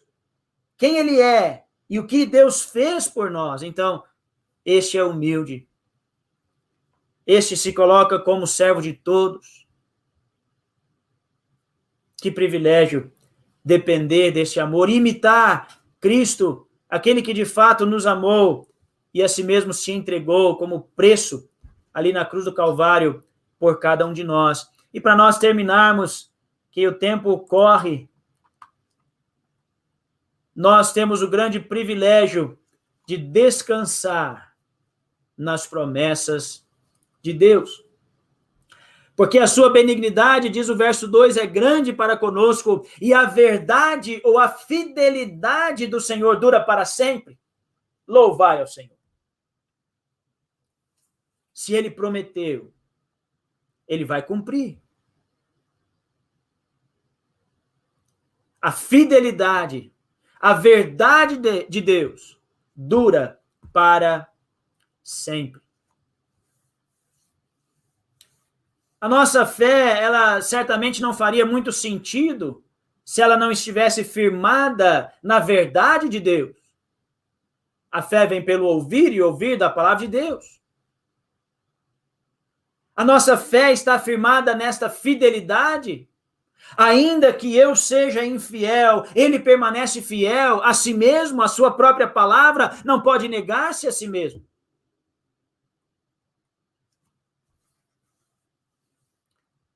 quem 0.76 0.98
ele 0.98 1.20
é 1.20 1.64
e 1.90 1.98
o 1.98 2.06
que 2.06 2.24
Deus 2.24 2.62
fez 2.62 3.08
por 3.08 3.30
nós, 3.30 3.62
então, 3.62 4.04
este 4.64 4.96
é 4.96 5.04
humilde. 5.04 5.68
Este 7.26 7.56
se 7.56 7.72
coloca 7.72 8.18
como 8.18 8.46
servo 8.46 8.80
de 8.80 8.92
todos. 8.92 9.66
Que 12.20 12.30
privilégio 12.30 13.12
depender 13.64 14.32
deste 14.32 14.58
amor, 14.58 14.90
imitar 14.90 15.82
Cristo, 16.00 16.68
aquele 16.88 17.22
que 17.22 17.32
de 17.32 17.44
fato 17.44 17.86
nos 17.86 18.06
amou 18.06 18.68
e 19.14 19.22
a 19.22 19.28
si 19.28 19.44
mesmo 19.44 19.72
se 19.72 19.92
entregou 19.92 20.56
como 20.56 20.90
preço 20.96 21.48
ali 21.92 22.12
na 22.12 22.24
cruz 22.24 22.44
do 22.44 22.54
Calvário 22.54 23.22
por 23.58 23.78
cada 23.78 24.06
um 24.06 24.12
de 24.12 24.24
nós. 24.24 24.68
E 24.92 25.00
para 25.00 25.16
nós 25.16 25.38
terminarmos, 25.38 26.32
que 26.70 26.88
o 26.88 26.98
tempo 26.98 27.38
corre, 27.40 28.08
nós 30.56 30.92
temos 30.92 31.22
o 31.22 31.28
grande 31.28 31.60
privilégio 31.60 32.58
de 33.06 33.16
descansar 33.16 34.56
nas 35.36 35.66
promessas 35.66 36.66
de 37.22 37.32
Deus. 37.32 37.84
Porque 39.14 39.38
a 39.38 39.46
sua 39.46 39.70
benignidade, 39.70 40.48
diz 40.48 40.68
o 40.68 40.76
verso 40.76 41.06
2, 41.06 41.36
é 41.36 41.46
grande 41.46 41.92
para 41.92 42.16
conosco, 42.16 42.86
e 43.00 43.12
a 43.14 43.24
verdade 43.24 44.20
ou 44.24 44.38
a 44.38 44.48
fidelidade 44.48 45.86
do 45.86 46.00
Senhor 46.00 46.40
dura 46.40 46.60
para 46.60 46.84
sempre. 46.84 47.38
Louvai 48.06 48.60
ao 48.60 48.66
Senhor. 48.66 48.96
Se 51.52 51.74
ele 51.74 51.90
prometeu, 51.90 52.72
ele 53.86 54.04
vai 54.04 54.22
cumprir. 54.22 54.80
A 58.60 58.72
fidelidade, 58.72 59.92
a 60.40 60.54
verdade 60.54 61.36
de, 61.36 61.68
de 61.68 61.80
Deus 61.80 62.40
dura 62.74 63.40
para 63.72 64.32
sempre. 65.02 65.60
A 69.02 69.08
nossa 69.08 69.44
fé, 69.44 70.00
ela 70.00 70.40
certamente 70.40 71.02
não 71.02 71.12
faria 71.12 71.44
muito 71.44 71.72
sentido 71.72 72.62
se 73.04 73.20
ela 73.20 73.36
não 73.36 73.50
estivesse 73.50 74.04
firmada 74.04 75.12
na 75.20 75.40
verdade 75.40 76.08
de 76.08 76.20
Deus. 76.20 76.56
A 77.90 78.00
fé 78.00 78.28
vem 78.28 78.44
pelo 78.44 78.64
ouvir 78.64 79.12
e 79.12 79.20
ouvir 79.20 79.58
da 79.58 79.68
palavra 79.68 80.06
de 80.06 80.12
Deus. 80.12 80.62
A 82.94 83.04
nossa 83.04 83.36
fé 83.36 83.72
está 83.72 83.98
firmada 83.98 84.54
nesta 84.54 84.88
fidelidade 84.88 86.08
Ainda 86.76 87.32
que 87.32 87.56
eu 87.56 87.74
seja 87.74 88.24
infiel, 88.24 89.04
ele 89.16 89.40
permanece 89.40 90.00
fiel 90.00 90.62
a 90.62 90.72
si 90.72 90.94
mesmo, 90.94 91.42
a 91.42 91.48
sua 91.48 91.72
própria 91.72 92.06
palavra, 92.06 92.78
não 92.84 93.02
pode 93.02 93.28
negar-se 93.28 93.88
a 93.88 93.92
si 93.92 94.08
mesmo. 94.08 94.46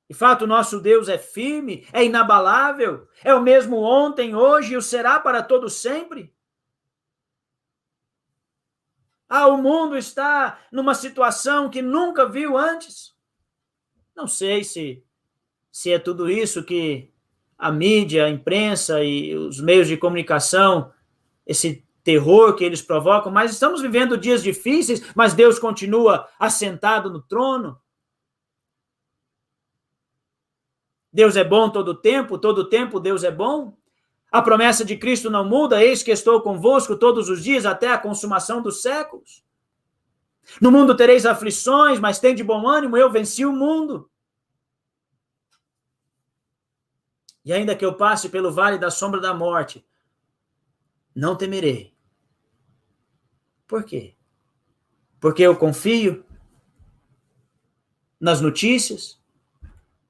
De 0.09 0.15
fato, 0.15 0.47
nosso 0.47 0.81
Deus 0.81 1.09
é 1.09 1.19
firme, 1.19 1.87
é 1.93 2.05
inabalável, 2.05 3.09
é 3.25 3.35
o 3.35 3.43
mesmo 3.43 3.79
ontem, 3.79 4.35
hoje 4.35 4.75
e 4.75 4.77
o 4.77 4.83
será 4.83 5.19
para 5.19 5.43
todo 5.43 5.69
sempre. 5.69 6.33
Ah, 9.29 9.49
o 9.49 9.59
mundo 9.59 9.97
está 9.97 10.61
numa 10.71 10.95
situação 10.95 11.69
que 11.69 11.83
nunca 11.83 12.29
viu 12.29 12.57
antes. 12.57 13.17
Não 14.15 14.29
sei 14.29 14.63
se 14.63 15.05
se 15.77 15.93
é 15.93 15.99
tudo 15.99 16.31
isso 16.31 16.65
que 16.65 17.13
a 17.59 17.71
mídia, 17.71 18.25
a 18.25 18.31
imprensa 18.31 19.05
e 19.05 19.37
os 19.37 19.61
meios 19.61 19.87
de 19.87 19.99
comunicação, 19.99 20.91
esse 21.47 21.85
terror 22.03 22.55
que 22.55 22.65
eles 22.65 22.81
provocam, 22.81 23.31
mas 23.31 23.53
estamos 23.53 23.83
vivendo 23.83 24.17
dias 24.17 24.43
difíceis, 24.43 25.03
mas 25.15 25.35
Deus 25.35 25.59
continua 25.59 26.27
assentado 26.39 27.11
no 27.11 27.21
trono. 27.21 27.79
Deus 31.17 31.35
é 31.35 31.43
bom 31.43 31.71
todo 31.71 31.93
o 31.93 31.95
tempo, 31.95 32.37
todo 32.37 32.59
o 32.59 32.69
tempo 32.69 33.01
Deus 33.01 33.25
é 33.25 33.31
bom. 33.31 33.75
A 34.31 34.43
promessa 34.43 34.85
de 34.85 34.99
Cristo 34.99 35.31
não 35.31 35.49
muda, 35.49 35.83
eis 35.83 36.03
que 36.03 36.11
estou 36.11 36.43
convosco 36.43 36.95
todos 36.95 37.31
os 37.31 37.43
dias 37.43 37.65
até 37.65 37.89
a 37.89 37.97
consumação 37.97 38.61
dos 38.61 38.83
séculos. 38.83 39.43
No 40.61 40.71
mundo 40.71 40.95
tereis 40.95 41.25
aflições, 41.25 41.99
mas 41.99 42.19
tem 42.19 42.35
de 42.35 42.45
bom 42.45 42.69
ânimo, 42.69 42.99
eu 42.99 43.11
venci 43.11 43.47
o 43.47 43.53
mundo. 43.53 44.11
E 47.43 47.51
ainda 47.51 47.75
que 47.75 47.87
eu 47.87 47.95
passe 47.95 48.29
pelo 48.29 48.53
vale 48.53 48.77
da 48.77 48.91
sombra 48.91 49.19
da 49.19 49.33
morte, 49.33 49.83
não 51.15 51.35
temerei. 51.35 51.95
Por 53.67 53.85
quê? 53.85 54.15
Porque 55.19 55.43
eu 55.43 55.57
confio 55.57 56.27
nas 58.21 58.43
notícias, 58.43 59.19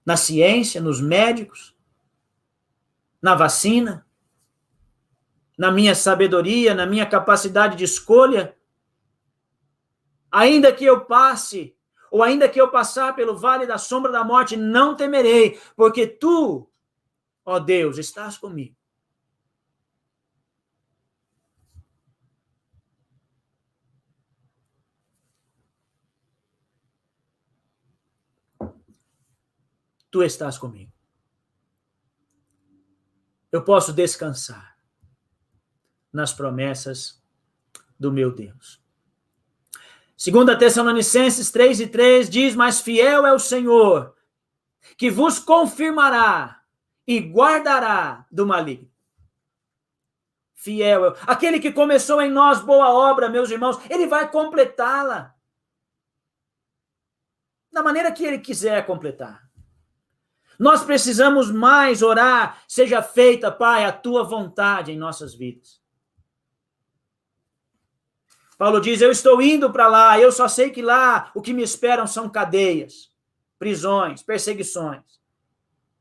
na 0.06 0.16
ciência, 0.16 0.80
nos 0.80 1.00
médicos, 1.00 1.76
na 3.20 3.34
vacina, 3.34 4.06
na 5.58 5.70
minha 5.70 5.94
sabedoria, 5.94 6.74
na 6.74 6.86
minha 6.86 7.04
capacidade 7.04 7.76
de 7.76 7.84
escolha. 7.84 8.56
Ainda 10.30 10.72
que 10.72 10.84
eu 10.84 11.04
passe, 11.04 11.76
ou 12.10 12.22
ainda 12.22 12.48
que 12.48 12.60
eu 12.60 12.70
passar 12.70 13.14
pelo 13.14 13.36
vale 13.36 13.66
da 13.66 13.76
sombra 13.76 14.12
da 14.12 14.24
morte, 14.24 14.56
não 14.56 14.94
temerei, 14.94 15.60
porque 15.74 16.06
tu 16.06 16.70
Ó 17.46 17.60
Deus, 17.60 17.96
estás 17.96 18.36
comigo. 18.36 18.75
Tu 30.16 30.22
estás 30.22 30.56
comigo. 30.56 30.90
Eu 33.52 33.62
posso 33.62 33.92
descansar 33.92 34.78
nas 36.10 36.32
promessas 36.32 37.22
do 38.00 38.10
meu 38.10 38.34
Deus. 38.34 38.82
Segunda 40.16 40.56
Tessalonicenses 40.56 41.50
3 41.50 41.80
e 41.80 41.86
3 41.88 42.30
diz, 42.30 42.54
mas 42.54 42.80
fiel 42.80 43.26
é 43.26 43.32
o 43.34 43.38
Senhor, 43.38 44.16
que 44.96 45.10
vos 45.10 45.38
confirmará 45.38 46.62
e 47.06 47.18
guardará 47.18 48.26
do 48.32 48.46
maligno. 48.46 48.90
Fiel, 50.54 51.14
aquele 51.26 51.60
que 51.60 51.74
começou 51.74 52.22
em 52.22 52.30
nós 52.30 52.62
boa 52.62 52.88
obra, 52.88 53.28
meus 53.28 53.50
irmãos, 53.50 53.78
ele 53.90 54.06
vai 54.06 54.30
completá-la. 54.30 55.36
Da 57.70 57.82
maneira 57.82 58.10
que 58.10 58.24
ele 58.24 58.38
quiser 58.38 58.86
completar. 58.86 59.45
Nós 60.58 60.82
precisamos 60.82 61.50
mais 61.50 62.02
orar, 62.02 62.62
seja 62.66 63.02
feita, 63.02 63.50
Pai, 63.50 63.84
a 63.84 63.92
tua 63.92 64.24
vontade 64.24 64.92
em 64.92 64.98
nossas 64.98 65.34
vidas. 65.34 65.80
Paulo 68.56 68.80
diz: 68.80 69.00
Eu 69.00 69.10
estou 69.10 69.40
indo 69.42 69.70
para 69.70 69.86
lá, 69.86 70.18
eu 70.18 70.32
só 70.32 70.48
sei 70.48 70.70
que 70.70 70.80
lá 70.80 71.30
o 71.34 71.42
que 71.42 71.52
me 71.52 71.62
esperam 71.62 72.06
são 72.06 72.28
cadeias, 72.28 73.10
prisões, 73.58 74.22
perseguições. 74.22 75.20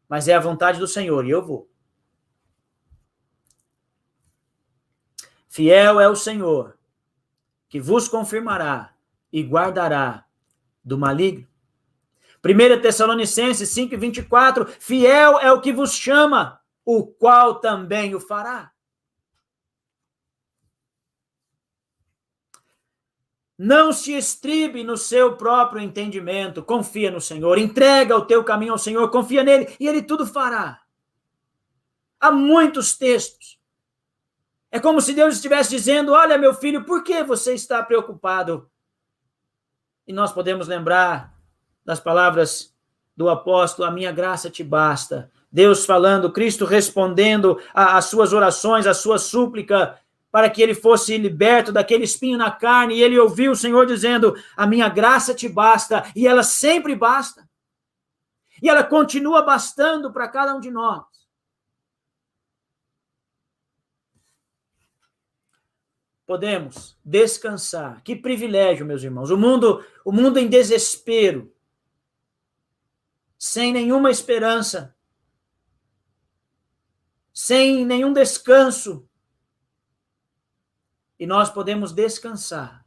Mas 0.07 0.27
é 0.27 0.33
a 0.33 0.39
vontade 0.39 0.79
do 0.79 0.87
Senhor 0.87 1.25
e 1.25 1.31
eu 1.31 1.45
vou. 1.45 1.69
Fiel 5.49 5.99
é 5.99 6.09
o 6.09 6.15
Senhor, 6.15 6.77
que 7.69 7.79
vos 7.79 8.07
confirmará 8.07 8.93
e 9.31 9.41
guardará 9.41 10.25
do 10.83 10.97
maligno. 10.97 11.47
1 12.45 12.81
Tessalonicenses 12.81 13.69
5, 13.69 13.97
24, 13.97 14.67
fiel 14.79 15.39
é 15.39 15.51
o 15.51 15.59
que 15.59 15.73
vos 15.73 15.93
chama, 15.93 16.61
o 16.85 17.07
qual 17.07 17.59
também 17.59 18.13
o 18.13 18.19
fará. 18.19 18.71
Não 23.57 23.91
se 23.91 24.13
estribe 24.13 24.83
no 24.83 24.97
seu 24.97 25.37
próprio 25.37 25.81
entendimento, 25.81 26.61
confia 26.61 27.09
no 27.09 27.21
Senhor, 27.21 27.57
entrega 27.57 28.15
o 28.15 28.25
teu 28.25 28.43
caminho 28.43 28.73
ao 28.73 28.77
Senhor, 28.77 29.09
confia 29.09 29.43
nele 29.43 29.75
e 29.79 29.87
ele 29.87 30.03
tudo 30.03 30.27
fará. 30.27 30.81
Há 32.19 32.31
muitos 32.31 32.95
textos. 32.97 33.59
É 34.69 34.79
como 34.79 34.99
se 34.99 35.13
Deus 35.13 35.35
estivesse 35.35 35.69
dizendo: 35.69 36.11
Olha, 36.11 36.37
meu 36.37 36.53
filho, 36.53 36.83
por 36.83 37.03
que 37.03 37.23
você 37.23 37.53
está 37.53 37.81
preocupado? 37.81 38.69
E 40.05 40.11
nós 40.11 40.33
podemos 40.33 40.67
lembrar 40.67 41.34
das 41.85 41.99
palavras 41.99 42.73
do 43.15 43.29
apóstolo: 43.29 43.87
A 43.87 43.91
minha 43.91 44.11
graça 44.11 44.49
te 44.49 44.63
basta. 44.63 45.31
Deus 45.51 45.85
falando, 45.85 46.33
Cristo 46.33 46.65
respondendo 46.65 47.61
às 47.73 48.05
suas 48.05 48.33
orações, 48.33 48.85
à 48.85 48.93
sua 48.93 49.17
súplica, 49.17 49.97
para 50.29 50.49
que 50.49 50.61
ele 50.61 50.75
fosse 50.75 51.17
liberto 51.17 51.71
daquele 51.71 52.03
espinho 52.03 52.37
na 52.37 52.51
carne, 52.51 52.95
e 52.95 53.01
ele 53.01 53.17
ouviu 53.17 53.53
o 53.53 53.55
Senhor 53.55 53.85
dizendo: 53.85 54.35
A 54.57 54.67
minha 54.67 54.89
graça 54.89 55.33
te 55.33 55.47
basta, 55.47 56.03
e 56.13 56.27
ela 56.27 56.43
sempre 56.43 56.93
basta. 56.93 57.47
E 58.61 58.69
ela 58.69 58.83
continua 58.83 59.43
bastando 59.43 60.11
para 60.11 60.27
cada 60.27 60.55
um 60.55 60.59
de 60.59 60.71
nós. 60.71 61.05
Podemos 66.25 66.97
descansar. 67.05 68.01
Que 68.03 68.15
privilégio, 68.15 68.85
meus 68.85 69.03
irmãos. 69.03 69.29
O 69.29 69.37
mundo, 69.37 69.85
o 70.03 70.11
mundo 70.11 70.39
em 70.39 70.47
desespero, 70.47 71.54
sem 73.37 73.71
nenhuma 73.73 74.09
esperança, 74.09 74.95
sem 77.33 77.85
nenhum 77.85 78.13
descanso, 78.13 79.07
e 81.19 81.25
nós 81.25 81.49
podemos 81.49 81.91
descansar 81.91 82.85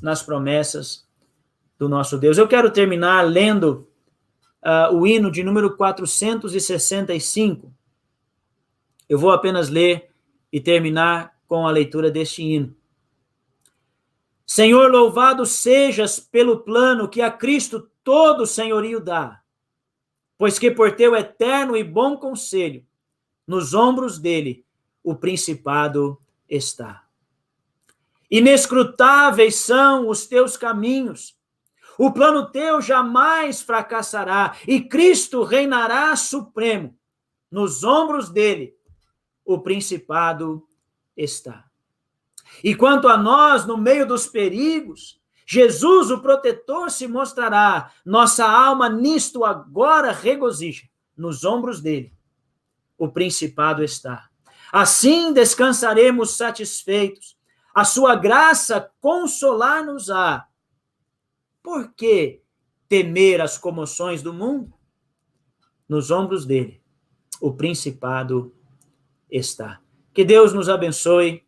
nas 0.00 0.22
promessas 0.22 1.06
do 1.78 1.88
nosso 1.88 2.18
Deus. 2.18 2.38
Eu 2.38 2.48
quero 2.48 2.70
terminar 2.70 3.22
lendo 3.22 3.88
uh, 4.62 4.94
o 4.94 5.06
hino 5.06 5.30
de 5.30 5.42
número 5.42 5.76
465. 5.76 7.72
Eu 9.08 9.18
vou 9.18 9.30
apenas 9.30 9.68
ler 9.68 10.10
e 10.50 10.60
terminar 10.60 11.36
com 11.46 11.66
a 11.66 11.70
leitura 11.70 12.10
deste 12.10 12.42
hino. 12.42 12.74
Senhor, 14.46 14.90
louvado 14.90 15.46
sejas 15.46 16.18
pelo 16.20 16.60
plano 16.60 17.08
que 17.08 17.22
a 17.22 17.30
Cristo 17.30 17.90
todo 18.04 18.46
senhorio 18.46 19.00
dá, 19.00 19.40
pois 20.36 20.58
que 20.58 20.70
por 20.70 20.96
teu 20.96 21.14
eterno 21.14 21.76
e 21.76 21.84
bom 21.84 22.16
conselho, 22.16 22.84
nos 23.46 23.74
ombros 23.74 24.18
dele 24.18 24.64
o 25.02 25.14
principado 25.14 26.20
está. 26.48 27.04
Inescrutáveis 28.30 29.56
são 29.56 30.08
os 30.08 30.26
teus 30.26 30.56
caminhos. 30.56 31.36
O 31.98 32.10
plano 32.10 32.50
teu 32.50 32.80
jamais 32.80 33.60
fracassará 33.60 34.56
e 34.66 34.80
Cristo 34.80 35.42
reinará 35.42 36.16
supremo. 36.16 36.98
Nos 37.50 37.84
ombros 37.84 38.30
dele 38.30 38.74
o 39.44 39.58
principado 39.60 40.66
está. 41.16 41.64
E 42.64 42.74
quanto 42.74 43.08
a 43.08 43.16
nós, 43.16 43.66
no 43.66 43.76
meio 43.76 44.06
dos 44.06 44.26
perigos, 44.26 45.20
Jesus, 45.46 46.10
o 46.10 46.20
protetor, 46.20 46.90
se 46.90 47.06
mostrará. 47.06 47.90
Nossa 48.04 48.44
alma 48.44 48.88
nisto 48.88 49.44
agora 49.44 50.12
regozija. 50.12 50.88
Nos 51.16 51.44
ombros 51.44 51.80
dele 51.80 52.12
o 53.02 53.08
principado 53.08 53.82
está. 53.82 54.28
Assim 54.72 55.32
descansaremos 55.32 56.36
satisfeitos 56.36 57.36
a 57.74 57.84
sua 57.84 58.14
graça 58.14 58.92
consolar-nos-á. 59.00 60.46
Por 61.62 61.92
que 61.94 62.42
temer 62.88 63.40
as 63.40 63.58
comoções 63.58 64.22
do 64.22 64.32
mundo? 64.32 64.72
Nos 65.88 66.12
ombros 66.12 66.46
dele, 66.46 66.80
o 67.40 67.52
principado 67.52 68.54
está. 69.28 69.80
Que 70.14 70.24
Deus 70.24 70.52
nos 70.52 70.68
abençoe. 70.68 71.44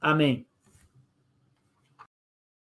Amém. 0.00 0.45